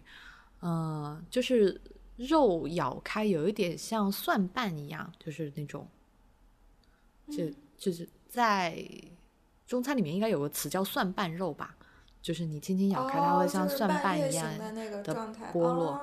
[0.62, 1.82] 嗯，就是
[2.18, 5.88] 肉咬开有一点像蒜瓣一样，就是那种，
[7.32, 8.86] 就就是在
[9.66, 11.76] 中餐里面应该有个词叫蒜瓣肉吧，
[12.22, 14.48] 就是你轻轻咬开，它会像蒜瓣一样
[15.04, 15.16] 的
[15.52, 16.00] 剥落。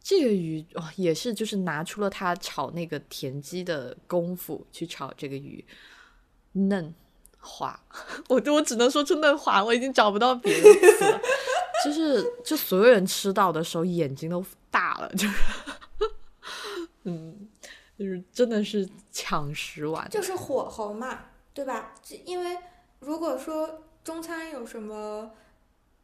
[0.00, 5.64] 这个鱼哦，也是就是拿出了它炒那个田鸡的功夫去炒这个鱼，
[6.52, 6.94] 嫩。
[7.48, 7.78] 滑，
[8.28, 11.20] 我我只能说真的滑，我已经找不到别的词了。
[11.84, 15.36] 就是就所有人吃到的时候眼睛都大了，就是，
[17.04, 17.48] 嗯，
[17.96, 21.94] 就是真的是抢食完，就是火候嘛，对吧？
[22.24, 22.58] 因为
[22.98, 25.30] 如果说中餐有什么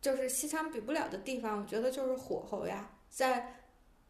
[0.01, 3.57] 就是西餐比不了的地方，我觉得就是火候呀，在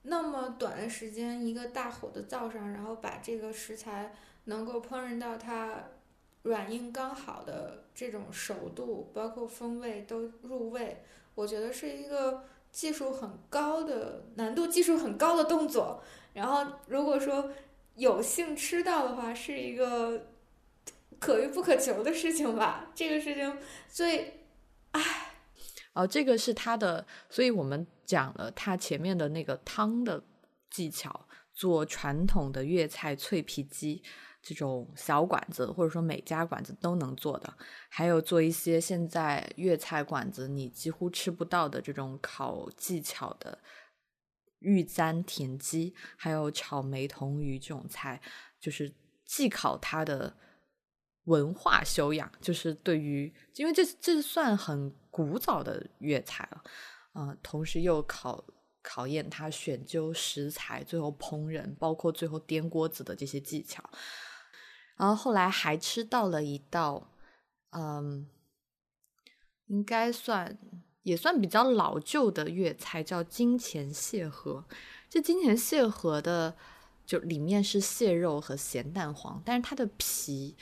[0.02, 4.14] 那么短的时间一个大火的灶上，然后把这个食材
[4.44, 5.82] 能够烹饪到它。
[6.44, 11.02] 软硬刚好的这种熟度，包括风味都入味，
[11.34, 16.02] 我觉得是一个技术很高的难度、技术很高的动作。
[16.34, 17.50] 然后，如果说
[17.96, 20.26] 有幸吃到的话，是一个
[21.18, 22.90] 可遇不可求的事情吧。
[22.94, 23.56] 这个事情
[23.88, 24.46] 最，
[24.90, 25.00] 唉，
[25.94, 30.22] 哦，这个是它的，所以我们讲了它前面的那个汤的
[30.68, 34.02] 技巧，做传统的粤菜脆皮鸡。
[34.46, 37.56] 这种小馆子或者说每家馆子都能做的，
[37.88, 43.58] 还有做一些现在粤菜馆子你几乎吃不到的这种烤技巧的
[44.58, 48.20] 玉簪田鸡，还有炒梅童鱼这种菜，
[48.60, 50.36] 就是既考他的
[51.24, 56.62] 文化修养，就是对于因为这这算很古早的粤菜了，
[57.14, 58.44] 嗯，同时又考
[58.82, 63.82] 考验他选究食材，最后烹饪，包括最后颠锅子的这些技巧。
[64.96, 67.08] 然后后来还吃到了一道，
[67.70, 68.26] 嗯，
[69.66, 70.56] 应该算
[71.02, 74.64] 也算比较老旧的粤菜，叫金钱蟹盒。
[75.10, 76.54] 这金钱蟹盒的
[77.04, 80.56] 就里面是蟹肉和咸蛋黄，但是它的皮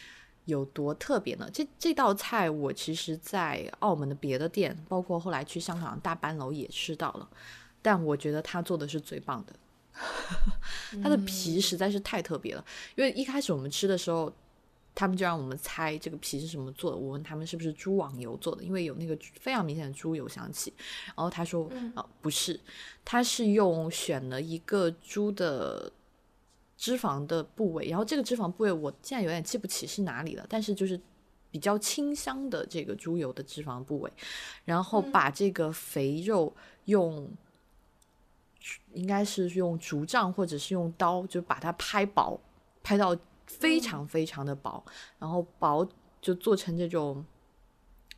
[0.47, 1.49] 有多特别呢？
[1.53, 7.29] 这这道菜我其实，在澳门的别的店，包括后来去香港大班楼也吃到了，
[7.81, 9.55] 但我觉得他做的是最棒的。
[11.03, 12.65] 它的皮实在是太特别了，
[12.97, 14.33] 因为一开始我们吃的时候，
[14.95, 16.97] 他们就让我们猜这个皮是什么做的。
[16.97, 20.73] 我问他们是不是猪网油做的，因为有那个非常明显的猪油香气。
[21.07, 22.59] 然后他说啊，不是，
[23.05, 25.91] 他是用选了一个猪的
[26.77, 31.01] 脂肪的部位，然后这个脂肪部位我现在有点记不起是哪里了，但是就是
[31.51, 34.13] 比较清香的这个猪油的脂肪部位，
[34.65, 36.55] 然后把这个肥肉
[36.87, 37.31] 用。
[38.93, 42.39] 应该是用竹杖或者是用刀，就把它拍薄，
[42.83, 44.83] 拍到非常非常的薄，
[45.19, 45.87] 然后薄
[46.21, 47.25] 就做成这种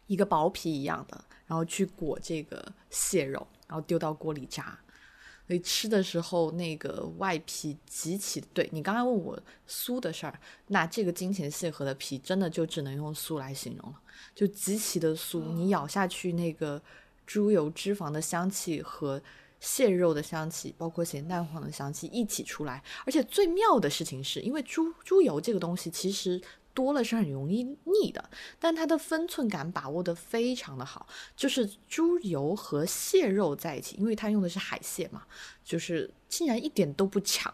[0.06, 4.78] 一个薄皮一样的，然后去裹这个蟹肉，然后丢到锅里炸。
[5.46, 9.38] 所以吃的时候那个外皮极其对你刚才问我
[9.68, 14.00] 酥的事儿，那这个金钱蟹盒的皮真的就只能用酥来形容了，
[14.34, 16.80] 就极其的酥，你咬下去那个
[17.26, 19.22] 猪油脂肪的香气和。
[19.64, 22.82] 蟹肉的香气，包括咸蛋黄的香气一起出来。
[23.06, 26.38] 而且最妙的事情是，因为猪猪油这个东西其实
[26.74, 28.28] 多了是很容易腻的，
[28.60, 31.06] 但它的分寸感把握的非常的好。
[31.34, 35.22] 就是猪油和蟹肉在一起，因为它用的是海蟹嘛，
[35.64, 37.52] 就是竟然一点都不抢。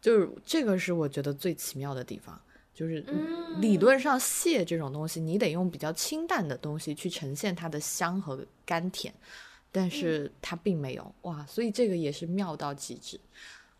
[0.00, 2.40] 就是这个是我觉得最奇妙的地方。
[2.72, 3.04] 就是
[3.58, 9.12] 理论上蟹这种东西，你得用比较清淡的东西去呈现它的香和甘甜，
[9.72, 13.20] 但是它并没有哇，所以这个也是妙到极致。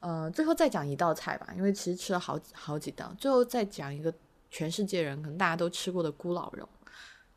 [0.00, 4.12] 呃，最后再讲一道菜吧，因为其实吃了好好几道，最后再讲一个
[4.50, 6.66] 全世界人可能大家都吃过的咕老肉，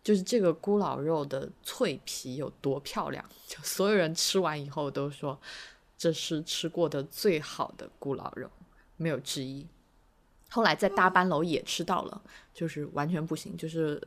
[0.01, 5.37] 就是这个咕老肉的脆皮有多漂亮，就所有人吃完以后都说
[5.97, 8.49] 这是吃过的最好的咕老肉，
[8.95, 9.67] 没有之一。
[10.49, 12.21] 后来在大班楼也吃到了，
[12.53, 14.01] 就是完全不行，就是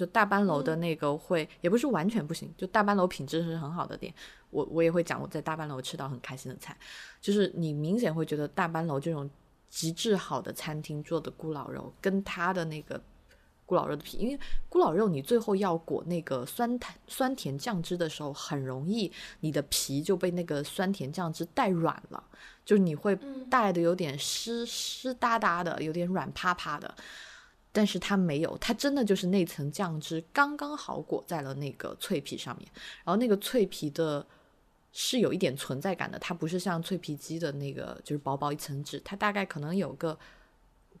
[0.00, 4.14] 就大班楼的那个会也不是完全不行，就大班楼品质是很好的店。
[4.48, 6.74] 我我也会讲我在大班楼吃到很开心的菜，
[7.20, 9.28] 就是你明显会觉得大班楼这种
[9.68, 12.98] 极致好的餐厅做的咕老肉跟它的那个。
[13.66, 14.36] 咕老肉的皮，因为
[14.68, 22.20] 咕老肉你最后要裹那个酸甜酸甜酱汁的时候，很容易你的皮就被那个酸甜酱汁带软了，
[22.64, 23.16] 就是你会
[23.48, 26.92] 带的有点湿湿哒哒的，有点软趴趴的。
[27.72, 32.68] 但是它没有，它真的就是那层酱汁刚刚好裹在了那个脆皮上面，
[33.04, 34.26] 然后那个脆皮的
[34.92, 40.18] 是有一点存在感的，它不是像脆皮鸡的那个就是薄薄一层纸，它大概可能有个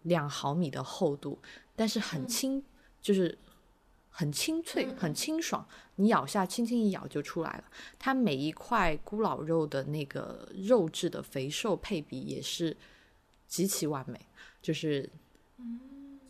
[0.02, 1.38] 两毫米的厚度。
[1.74, 2.62] 但是很清，
[3.00, 3.36] 就是
[4.10, 5.66] 很清脆、很清爽，
[5.96, 7.64] 你咬下轻轻一咬就出来了。
[7.98, 12.76] 它每一块咕老肉的那个肉质的肥瘦配比也是
[13.48, 14.20] 极其完美，
[14.60, 15.08] 就是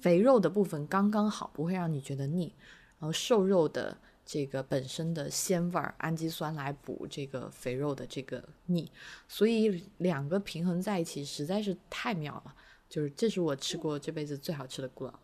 [0.00, 2.52] 肥肉的部分刚刚好，不会让你觉得腻，
[2.98, 8.90] 然后瘦肉的这个本身的鲜味儿、氨基酸来补这个肥肉的这个腻，
[9.28, 12.54] 所以两个平衡在一起实在是太妙了。
[12.88, 15.14] 就是这是我吃过这辈子最好吃的古老。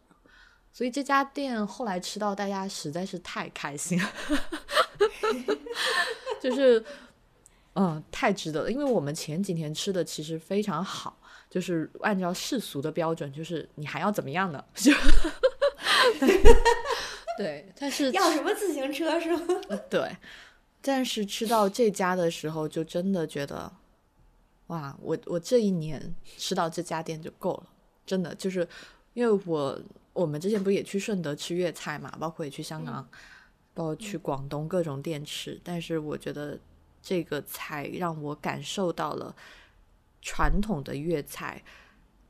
[0.72, 4.12] 所以这家店后来吃到，大家实在是太开心了，
[6.38, 6.84] 就是，
[7.72, 8.70] 嗯，太值得了。
[8.70, 11.18] 因为我们前几天吃的其实非常好，
[11.56, 14.62] 就是按照世俗的标准，就是你还要怎么样呢？
[14.76, 14.92] 就，
[17.38, 19.42] 对，但是要什么自行车是吗？
[19.88, 20.14] 对，
[20.82, 23.72] 但是吃到这家的时候，就真的觉得，
[24.66, 27.70] 哇，我我这一年吃到这家店就够了，
[28.04, 28.68] 真的就是
[29.14, 29.80] 因为我。
[30.12, 33.06] 我们之前不是也去顺德吃粤菜嘛，包括也去香港，
[33.74, 35.60] 包括去广东各种店吃。
[35.62, 36.58] 但是我觉得
[37.02, 39.36] 这个菜让我感受到了
[40.26, 41.62] 传统的粤菜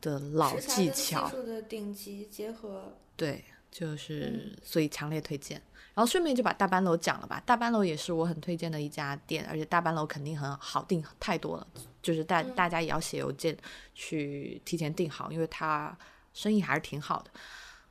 [0.02, 2.94] 的老技巧，的顶级结合。
[3.16, 5.62] 对，就是所以强烈推荐。
[5.94, 7.42] 然后顺便就把大班楼讲了吧。
[7.46, 11.66] 大班楼也是我很推荐的一家店，而且大班楼肯定很好订，太多了。
[12.02, 13.56] 就是大大家也要写邮件
[13.94, 15.96] 去提前订好，因为它
[16.34, 17.30] 生意还是挺好的。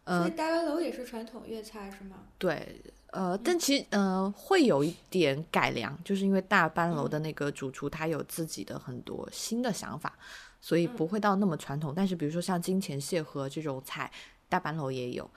[0.03, 2.17] 呃大班楼也是传统粤菜是吗？
[2.37, 2.79] 对，
[3.15, 10.17] 呃，但其实呃会有一点改良，就是因为大班楼的那个主厨他有自己的很多新的想法，
[10.59, 11.93] 所以不会到那么传统。
[11.95, 14.11] 但是比如说像金钱蟹和这种菜，
[14.49, 15.31] 大班楼也有，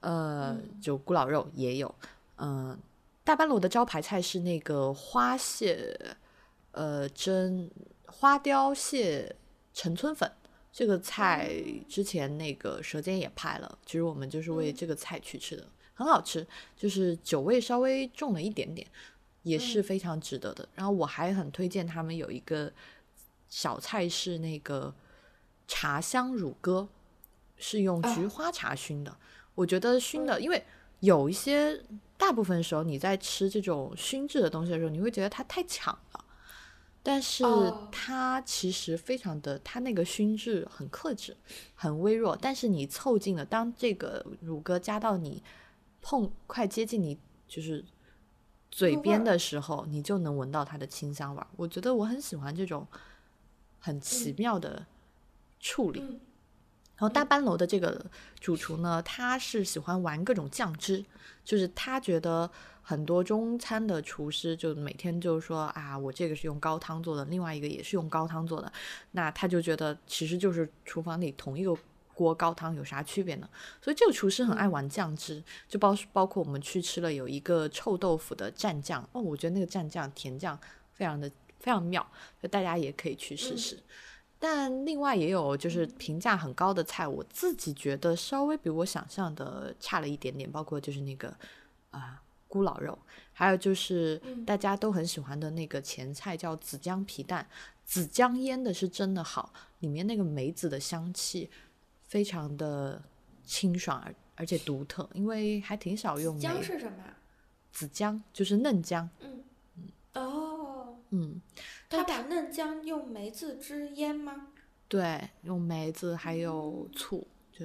[0.00, 1.94] 呃，就古老肉也有，
[2.38, 2.76] 嗯，
[3.22, 5.96] 大班楼的招牌菜是那个花蟹，
[6.72, 7.70] 呃，蒸
[8.06, 9.36] 花雕蟹
[9.72, 10.28] 陈村粉。
[10.72, 11.52] 这个菜
[11.88, 15.64] 之前那个舌尖也拍了，其实我们就是为这个菜去吃的，
[16.00, 18.86] 很好吃，就是酒味稍微重了一点点，
[19.42, 20.66] 也是非常值得的。
[20.74, 22.72] 然后我还很推荐他们有一个
[23.50, 24.94] 小菜是那个
[25.68, 26.88] 茶香乳鸽，
[27.58, 29.14] 是用菊花茶熏的。
[29.54, 30.64] 我觉得熏的，因为
[31.00, 31.78] 有一些
[32.16, 36.24] 大部分时候你在吃这种熏制的东西的时候，你会觉得它太抢了。
[37.02, 37.42] 但是
[37.90, 41.34] 它其实非常的，它那个熏制很克制，
[41.74, 42.36] 很微弱。
[42.38, 45.42] 但是你凑近了，当这个乳鸽加到你
[46.00, 47.84] 碰快接近你就是
[48.70, 51.46] 嘴边的时候，你就能闻到它的清香味儿。
[51.56, 52.86] 我觉得我很喜欢这种
[53.78, 54.86] 很奇妙的
[55.58, 56.00] 处理。
[56.00, 58.04] 然后大班楼的这个
[58.38, 61.04] 主厨呢，他是喜欢玩各种酱汁，
[61.44, 62.50] 就是他觉得。
[62.82, 68.72] 很多中餐的厨师就每天就是说啊，我这个是用高汤做的，另外一个也是用高汤做的，
[69.12, 71.72] 那他就觉得其实就是厨房里同一个
[72.20, 73.48] 锅高汤有啥区别呢？
[73.80, 80.58] 所以这个厨师很爱玩酱汁，就包包括我们去吃了有一个臭豆腐的蘸酱哦，我觉得那个蘸酱甜酱
[80.92, 82.06] 非常的非常妙，
[82.42, 83.78] 就大家也可以去试试。
[84.38, 91.34] 但另外也有就是评价很高的菜，我自己觉得稍微比我想象的差了一点点，包括就是那个
[91.90, 92.20] 啊。
[92.52, 92.98] 咕老肉，
[93.32, 97.48] 还有就是嗯大家都很喜欢的那个前菜叫紫姜皮蛋，
[97.84, 101.48] 紫姜腌的是真的好，里面那个梅子的香气
[102.10, 103.00] 非常的
[103.44, 107.16] 清爽而而且独特，因为还挺少用的姜是什么啊？
[107.70, 109.44] 紫姜，就是嫩姜，嗯，
[110.14, 111.40] 哦，嗯，
[111.88, 114.48] 他把嫩姜用梅子汁腌吗？
[114.88, 117.64] 对，用梅子还有醋，就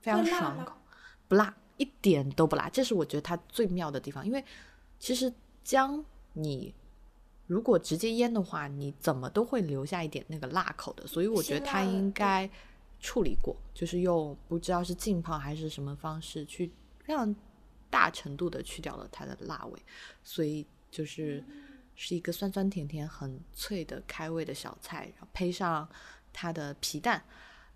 [0.00, 0.76] 非常爽口，
[1.26, 4.24] 不辣，一点都不辣，这是我觉得它最妙的地方。
[4.24, 4.44] 因为
[5.00, 5.32] 其实
[5.64, 6.04] 姜
[6.34, 6.72] 你
[7.48, 12.48] 如果直接腌的话，你怎么都会留下一点那个辣口的，所以我觉得它应该
[13.00, 16.70] 处理过，就是用不知道是浸泡还是什么方式去
[17.04, 17.34] 非常
[17.88, 19.82] 大程度的去掉了它的辣味，
[20.22, 21.42] 所以就是
[21.96, 25.88] 是一个酸酸甜甜、很脆的开胃的小菜，然后配上
[26.32, 27.22] 它的皮蛋。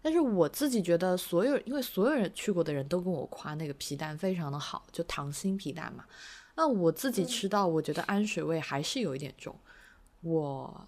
[0.00, 6.04] 但是我自己觉得，所有因为所有人去过的人都跟我夸那个皮蛋非常的好，就溏心皮蛋嘛。
[6.56, 9.58] 那我自己吃到，我觉得氨水味还是有一点重。
[10.20, 10.86] 我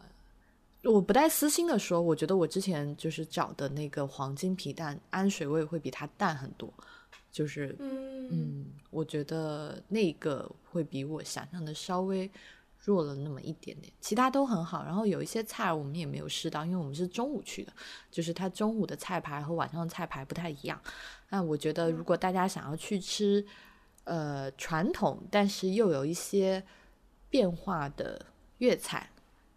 [0.92, 6.72] 我不带私心的说，我觉得我之前就是找的那个黄金皮蛋，氨水味会比它淡很多。
[7.32, 12.30] 就是嗯嗯，我觉得那个会比我想象的稍微
[12.78, 14.82] 弱了那么一点点，其他都很好。
[14.84, 17.72] 然后有一些菜我们也没有试到，因为我们是中午去的，
[18.10, 20.80] 就是它中午的菜牌和晚上的菜牌不太一样。
[21.28, 23.44] 那我觉得如果大家想要去吃
[24.04, 26.64] 呃传统，但是又有一些
[27.28, 28.24] 变化的
[28.58, 29.10] 粤菜。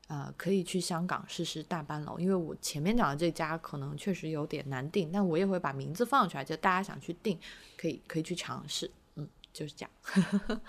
[0.10, 7.40] 啊，可以去香港试试大班楼，因为我前面讲的这家可能确实有点难订，但我也会把名字放出来，就大家想去订，
[7.77, 10.61] 可以可以去尝试，嗯，就是这样。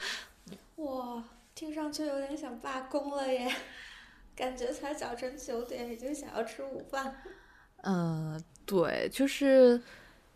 [0.76, 3.50] 哇，听上去有点想罢工了耶，
[4.36, 7.22] 感觉才早晨九点已经想要吃午饭。
[7.82, 9.80] 嗯，对，就是，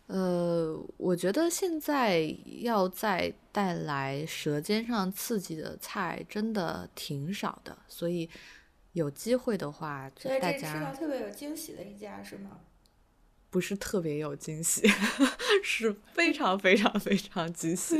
[0.07, 8.27] 呃，我觉得现在要再带来舌尖上刺激的菜真的挺少的，所以
[8.95, 12.59] 有机会的话，所以这吃到家特别有惊喜的一家是吗？
[13.49, 14.85] 不是特别有惊喜，
[15.63, 17.95] 是非常非常非常惊喜。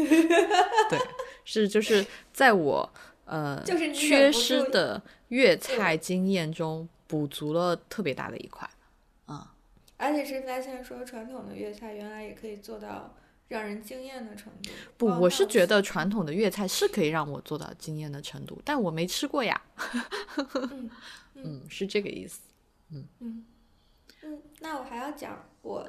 [0.90, 1.00] 对，
[1.46, 2.94] 是就是在我
[3.26, 8.70] 呃就是缺失的粤菜经验中补足了特别大的一块。
[9.26, 9.54] 啊、
[9.98, 13.16] 而且是发现说传统的粤菜原来也可以做到
[13.48, 14.72] 让人惊艳的程度。
[14.98, 19.62] 不，我是觉得传统的粤菜是可以让我做到惊艳的程度，但我没吃过呀。
[20.56, 20.90] 嗯
[21.36, 22.42] 嗯，是这个意思。
[22.92, 23.46] 嗯嗯
[24.24, 25.88] 嗯，那我还要讲我，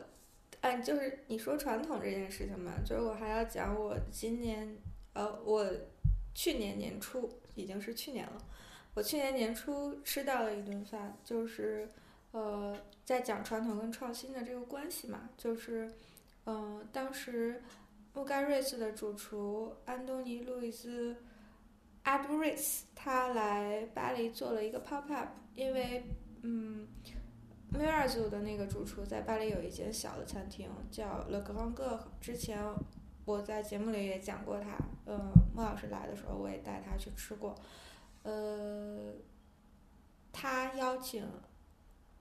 [0.61, 4.77] 嗯，就是你说传统这件事情嘛，就是我还要讲我今年，
[5.13, 5.67] 呃，我
[6.35, 8.39] 去年年初已经是去年了，
[8.95, 11.89] 我去年年初吃到了一顿饭，就是
[12.33, 15.91] 呃，在讲传统跟创新的这个关系嘛，就是
[16.47, 17.63] 嗯、当时
[18.15, 21.17] 穆盖瑞斯的主厨安东尼·路易斯。
[22.03, 26.05] 阿布瑞斯他来巴黎做了一个 pop up，因为
[26.43, 26.87] 嗯
[27.69, 32.65] 梅尔组的那个主厨在巴黎有一间小的餐厅叫 Le Grand G 之前
[33.25, 35.19] 我在节目里也讲过他，呃，
[35.53, 37.57] 莫老师来的时候我也带他去吃过，
[38.23, 39.13] 呃，
[40.31, 41.29] 他邀请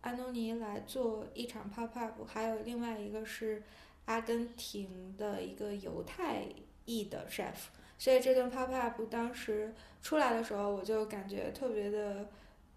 [0.02, 3.62] 安东尼来做一场 pop up，还有另外一个是
[4.06, 6.46] 阿根廷的一个犹太
[6.86, 7.56] 裔的 chef，
[7.98, 12.30] 所以这顿 pop up 当时出来的时候，我就感觉特别的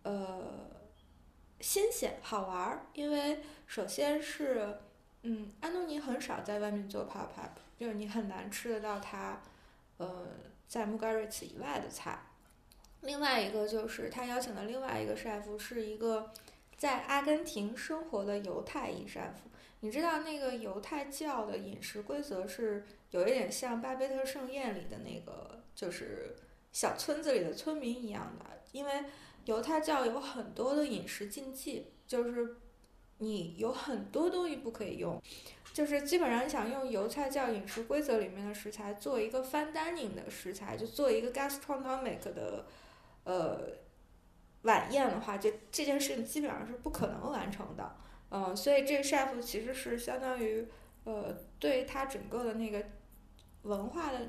[0.02, 0.70] 呃
[1.60, 4.78] 新鲜好玩儿，因为首先是
[5.22, 9.40] 嗯，安东尼很少在外面做 pop up，就是你很难吃得到他
[9.98, 10.28] 呃
[10.66, 12.18] 在穆盖瑞茨以外的菜。
[13.02, 16.32] 另外一个就是他邀请的另外一个 chef 是一个
[16.76, 19.32] 在阿根廷生活的犹太裔 chef。
[19.80, 26.34] 你知道那个犹太教的饮食规则是有一点像巴贝特盛宴里的那个，就是
[26.72, 29.04] 小村子里的村民一样的，因为
[29.44, 32.56] 犹太教有很多的饮食禁忌，就是
[33.18, 35.22] 你有很多东西不可以用，
[35.72, 42.66] 就是基本上想用犹太教饮食规则里面的食材做一个 fine dining 的食材，就做一个 gastronomic 的
[43.22, 43.60] 呃
[44.62, 47.96] 晚宴的话，就这件事情基本上是不可能完成的。
[48.30, 50.66] 嗯，所以这个 chef 其实是相当于
[51.04, 52.84] 呃对他整个的那个
[53.62, 54.20] 文化的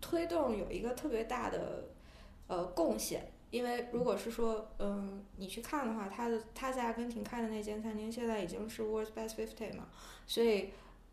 [0.00, 1.88] 推动有一个特别大的
[2.46, 3.30] 呃贡献。
[3.50, 9.88] 因为如果是说，嗯，你去看的话，他的他在阿根廷开的那间餐厅现在已经是 World's Best Fifty 嘛，
[10.26, 10.70] 所以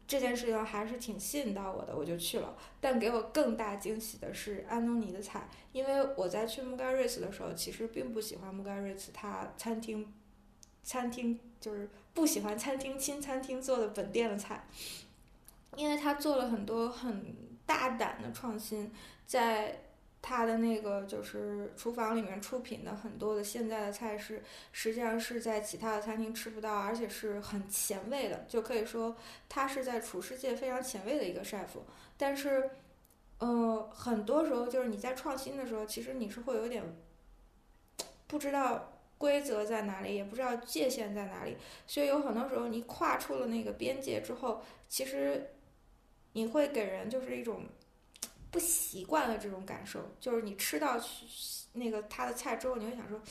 [0.07, 2.55] 这件事情还是挺吸引到我的，我就去了。
[2.79, 10.13] 但给我更大惊喜的是安东尼的菜，因为我在去穆盖瑞斯的时候，其实并不喜欢穆盖瑞斯他餐厅，
[10.81, 11.89] 餐厅就是
[12.19, 14.67] 不喜欢餐厅新餐厅做的本店的菜，
[15.77, 17.33] 因为他做了很多很
[17.65, 18.91] 大胆的创新，
[19.25, 19.83] 在
[20.21, 24.43] 他的那个就是厨房里面出品的很多的现在的菜式，
[24.73, 29.15] 实际上是在其他的餐厅吃不到，而且是很前卫的，就可以说
[29.47, 31.67] 他是在厨师界非常前卫的一个 chef。
[32.17, 32.69] 但是，
[33.37, 36.83] 呃，很多时候就是你在创新的时候，其实你是会有点
[38.27, 41.55] 不知道规则在哪里，也不知道界限在哪里，
[41.85, 45.51] 所以有很多时候你跨出了那个边界之后，其实
[46.33, 47.61] 你会给人就是一种。
[48.51, 50.99] 不习惯的这种感受，就是你吃到
[51.73, 53.21] 那个他的菜之后，你会想说，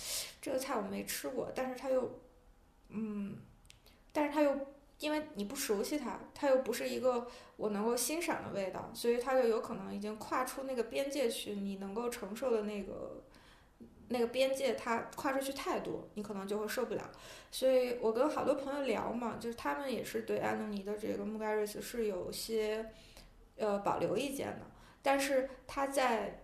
[0.40, 2.08] 这个菜我没吃过，但是他又，
[2.90, 3.36] 嗯，
[4.12, 4.56] 但是他又
[5.00, 13.20] 因为你不熟悉它，它又不是一个我能够欣赏的味道，所以它就有可能已经跨出那个边界去，你能够承受的那个
[14.08, 17.10] 那个边界，它跨出去太多，你可能就会受不了。
[17.50, 22.92] 所以我跟好多朋友聊嘛，就是他们也是对安东尼的这个穆盖瑞斯是有些
[23.56, 24.66] 呃保留意见的。
[25.02, 26.42] 但是他在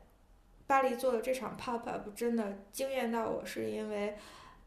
[0.66, 4.16] 巴黎做的这场 pop up 真的惊艳到我，是因为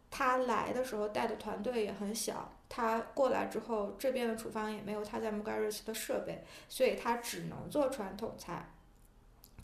[0.09, 8.69] 他来的时候带的团队也很小，他过来之后这边的厨房也没有他在 m u g a r i s 的设备，所以他只能做传统菜。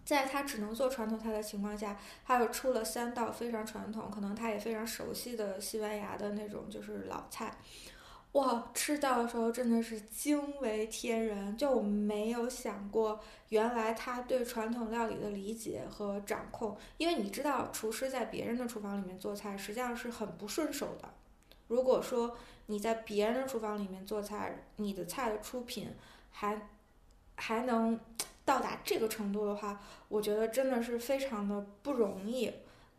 [0.06, 7.58] 在他只能做传统菜的情况下，他又出了三道非常传统，可能他也非常熟悉的西班牙的那种就是老菜。
[8.34, 13.20] 哇，吃到的时候真的是惊为天人，就我没有想过，
[13.50, 21.14] 原来他对传统料理的理解和掌控，因为你知道，厨师在别人的厨房里面做菜，实际上是很不顺手的。
[21.68, 22.36] 如果说
[22.66, 25.96] 你在别人的厨房里面做菜，你的菜的出品
[26.32, 26.70] 还
[27.36, 28.00] 还能
[28.46, 32.52] 到达这个程度的话，我觉得真的是非常的不容易。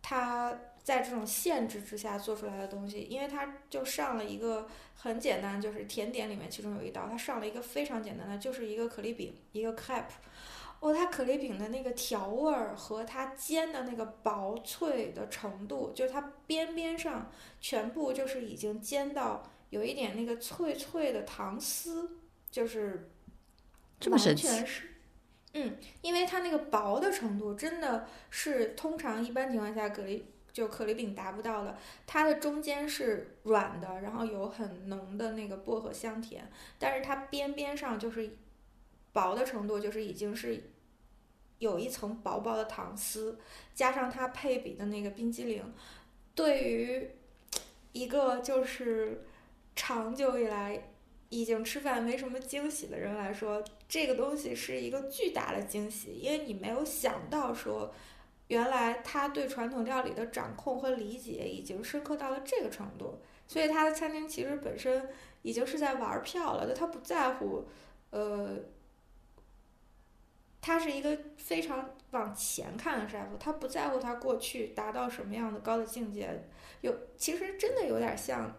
[0.02, 0.58] 他。
[0.84, 10.12] 在这种限制之下做出来的东西，因为他就上了一个很简单，就是甜点里面其中有一道，他上了一个非常简单的，就是一个可丽饼，一个 crepe。
[10.80, 17.30] 哦，它可丽饼的那个调味儿和它煎的那个薄脆的程度，就是它边边上
[17.62, 22.18] 全部就是已经煎到有一点那个脆脆的糖丝，
[22.50, 23.10] 就是
[24.10, 24.93] 完全是，
[25.55, 30.26] 嗯，因为它那个薄的程度真的是通常一般情况下可丽。
[30.55, 31.76] 就可丽饼达不到的，
[32.06, 36.48] 它的中间是软的，然后有很浓的那个薄荷香甜，
[36.78, 38.31] 但是它边边上就是
[39.12, 40.62] 薄的程度，就是已经是
[41.59, 43.36] 有一层薄薄的糖丝，
[43.74, 45.74] 加上它配比的那个冰激凌，
[46.36, 47.10] 对于
[47.90, 49.24] 一个就是
[49.74, 50.90] 长久以来
[51.31, 53.60] 已经吃饭没什么惊喜的人来说，
[53.94, 57.94] 这个东西是一个巨大的惊喜，因为你没有想到说。
[58.48, 65.08] 原来他对传统料理的掌控和理解已经深刻到了这个程度，所以他的餐厅其实本身
[65.42, 66.74] 已经是在玩票了。
[66.74, 67.64] 他不在乎，
[68.10, 68.56] 呃，
[70.60, 76.28] 他是一个非常往前看的师傅，他不在乎他过去达到什么样的高的境界。
[76.82, 78.54] 有其实真的有点像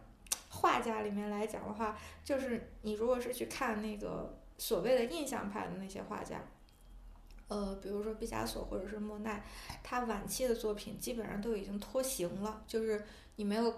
[0.50, 6.42] 画家里面来讲的话，就是你如果是去看那个所谓的印象派的那些画家。
[7.48, 9.46] 呃，比如说毕加索或者是莫奈，
[9.84, 13.06] 他晚期的作品基本上都已经脱形了，就是
[13.36, 13.72] 你没有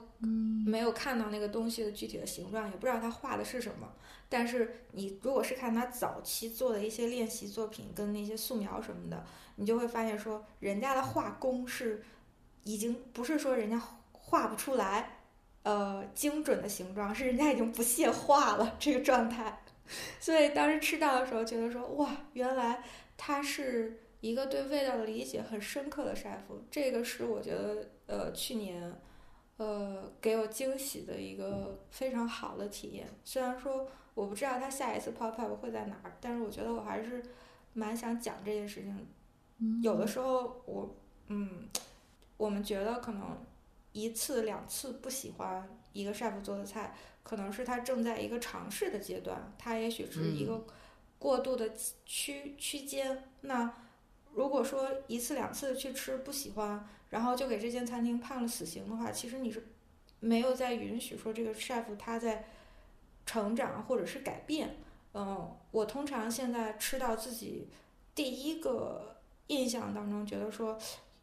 [0.66, 3.92] 没有看到那个东西的具体的形状，也不知道他画的是什么。
[4.30, 9.26] 但是你如果是看他早期做的一些练习作品跟那些素描什么的，
[9.58, 12.02] 你就会发现说，人家的画工是
[12.64, 13.82] 已经不是说人家
[14.14, 15.20] 画不出来
[15.64, 19.62] 呃精准的形状，是人家已经不屑画了这个状态。
[20.20, 22.84] 所以当时吃到的时候，觉得说哇，原来。
[23.20, 28.94] 他是一个对味道的理解很深刻的晒夫，这个是我觉得呃去年
[29.58, 33.10] 呃给我惊喜的一个非常好的体验。
[33.24, 37.24] 虽然说我不知道他下一次 pop up 会在哪儿，但是我觉得我还是
[37.74, 39.08] 蛮想讲这件事情。
[39.82, 40.96] 有的时候我
[41.30, 41.68] 嗯，
[42.38, 43.44] 我们觉得可能
[43.94, 46.96] 一次两次不喜欢一个 chef 做的菜，
[47.28, 50.66] 可能是他正在一个尝试的阶段，他也许是一个。
[51.20, 51.72] 过度的
[52.06, 53.74] 区区间，那
[54.36, 59.66] 如果说一次两次去吃不喜欢，然后就给这间餐厅判了死刑的话，其实你是
[60.20, 62.46] 没有在允许说这个 chef 他在
[63.26, 64.78] 成长或者是改变。
[65.16, 67.68] 嗯，我通常现在吃到自己
[68.14, 69.16] 第一个
[69.48, 70.78] 印象当中觉得说，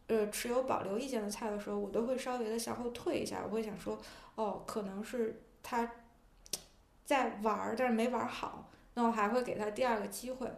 [0.08, 3.96] 呃，持有保留意见的菜的时候，我都会稍微的向后退一下，我会想说，
[4.34, 5.90] 哦，可能是他
[7.04, 8.70] 在玩儿，但是没玩好。
[8.94, 10.48] 那我还会给他第二个机会，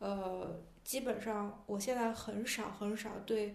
[0.00, 3.54] 呃，基本上我现在很少很少对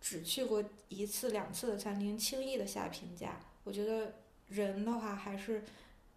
[0.00, 3.38] 只去过一次两次的餐厅轻易的下评价。
[3.64, 4.14] 我觉得
[4.48, 5.62] 人的话还是，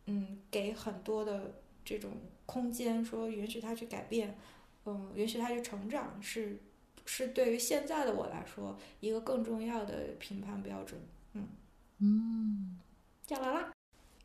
[0.06, 2.11] 嗯，给很多的这种
[2.45, 4.38] 空间，说允许他去改变，
[4.85, 6.57] 嗯，允许他去成长是
[7.06, 11.02] 是对于现在的我来说一个更重要的评判标准。
[11.34, 11.48] 嗯
[11.98, 12.80] 嗯，
[13.26, 13.72] 讲完了，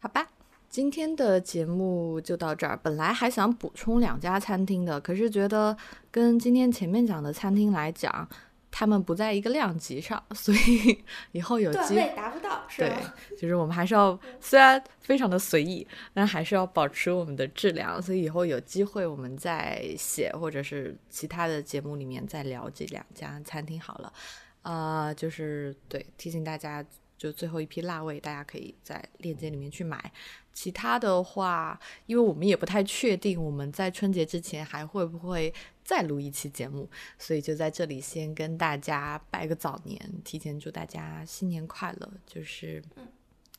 [0.07, 0.25] 好吧，
[0.71, 2.79] 今天的节目就到这儿。
[2.81, 5.77] 本来还想补充两家餐厅的，可是觉得
[6.13, 8.29] 跟今天前面讲的餐厅来讲。
[8.71, 11.03] 他们不在一个量级上，所以
[11.33, 12.93] 以后有机会达不到，是对，
[13.37, 18.01] 就是我们还是要虽然非常的随意，但还是要保持我们的质量。
[18.01, 24.13] 所以以后有机会我们再写，或者是其他的节目里面再聊这两家餐厅好了。
[24.61, 26.85] 啊，就是对，提醒大家，
[27.17, 30.13] 就最后一批辣味，大家可以在链接里面去买。
[30.53, 35.53] 其他的话，因为我们也不太确定我们在春节之前还会不会。
[35.87, 42.83] 再录一期节目，所以就在这里先跟大家拜个早年，提前祝大家新年快乐，就是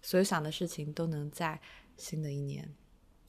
[0.01, 1.57] 所有想的事情都能在
[1.95, 2.69] 新的一年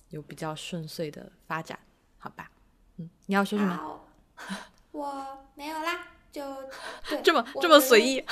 [0.08, 1.78] 有比较顺遂的发展，
[2.18, 2.50] 好吧？
[2.96, 4.00] 嗯，你要说什么？
[4.90, 6.42] 我没有啦，就
[7.22, 8.24] 这么这么随意。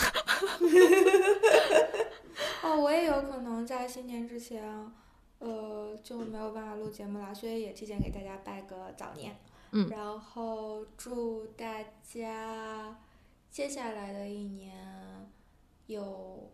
[2.63, 4.93] 哦，我也有可能在新年之前，
[5.39, 9.37] 呃，就没有办法录节目了，所以也提前给大家拜个早年。
[9.91, 12.99] 然后祝大家
[13.51, 14.75] 接下来的一年
[15.87, 16.51] 有，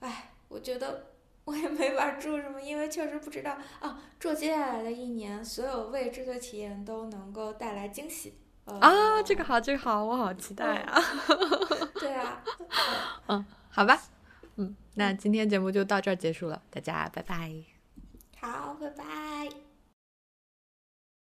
[0.00, 1.12] 哎，我觉得
[1.44, 4.02] 我也没法祝什么，因为确实不知道啊。
[4.18, 8.34] 祝接下来的一年所有未知的体验都能够带来惊喜。
[8.64, 11.00] 啊，这个好，这个好，我好期待啊！
[11.98, 12.42] 对啊，
[13.26, 14.00] 嗯，好吧，
[14.56, 17.52] 嗯，那今天节目就到这儿结束了，大家拜拜。
[18.40, 19.71] 好，拜拜。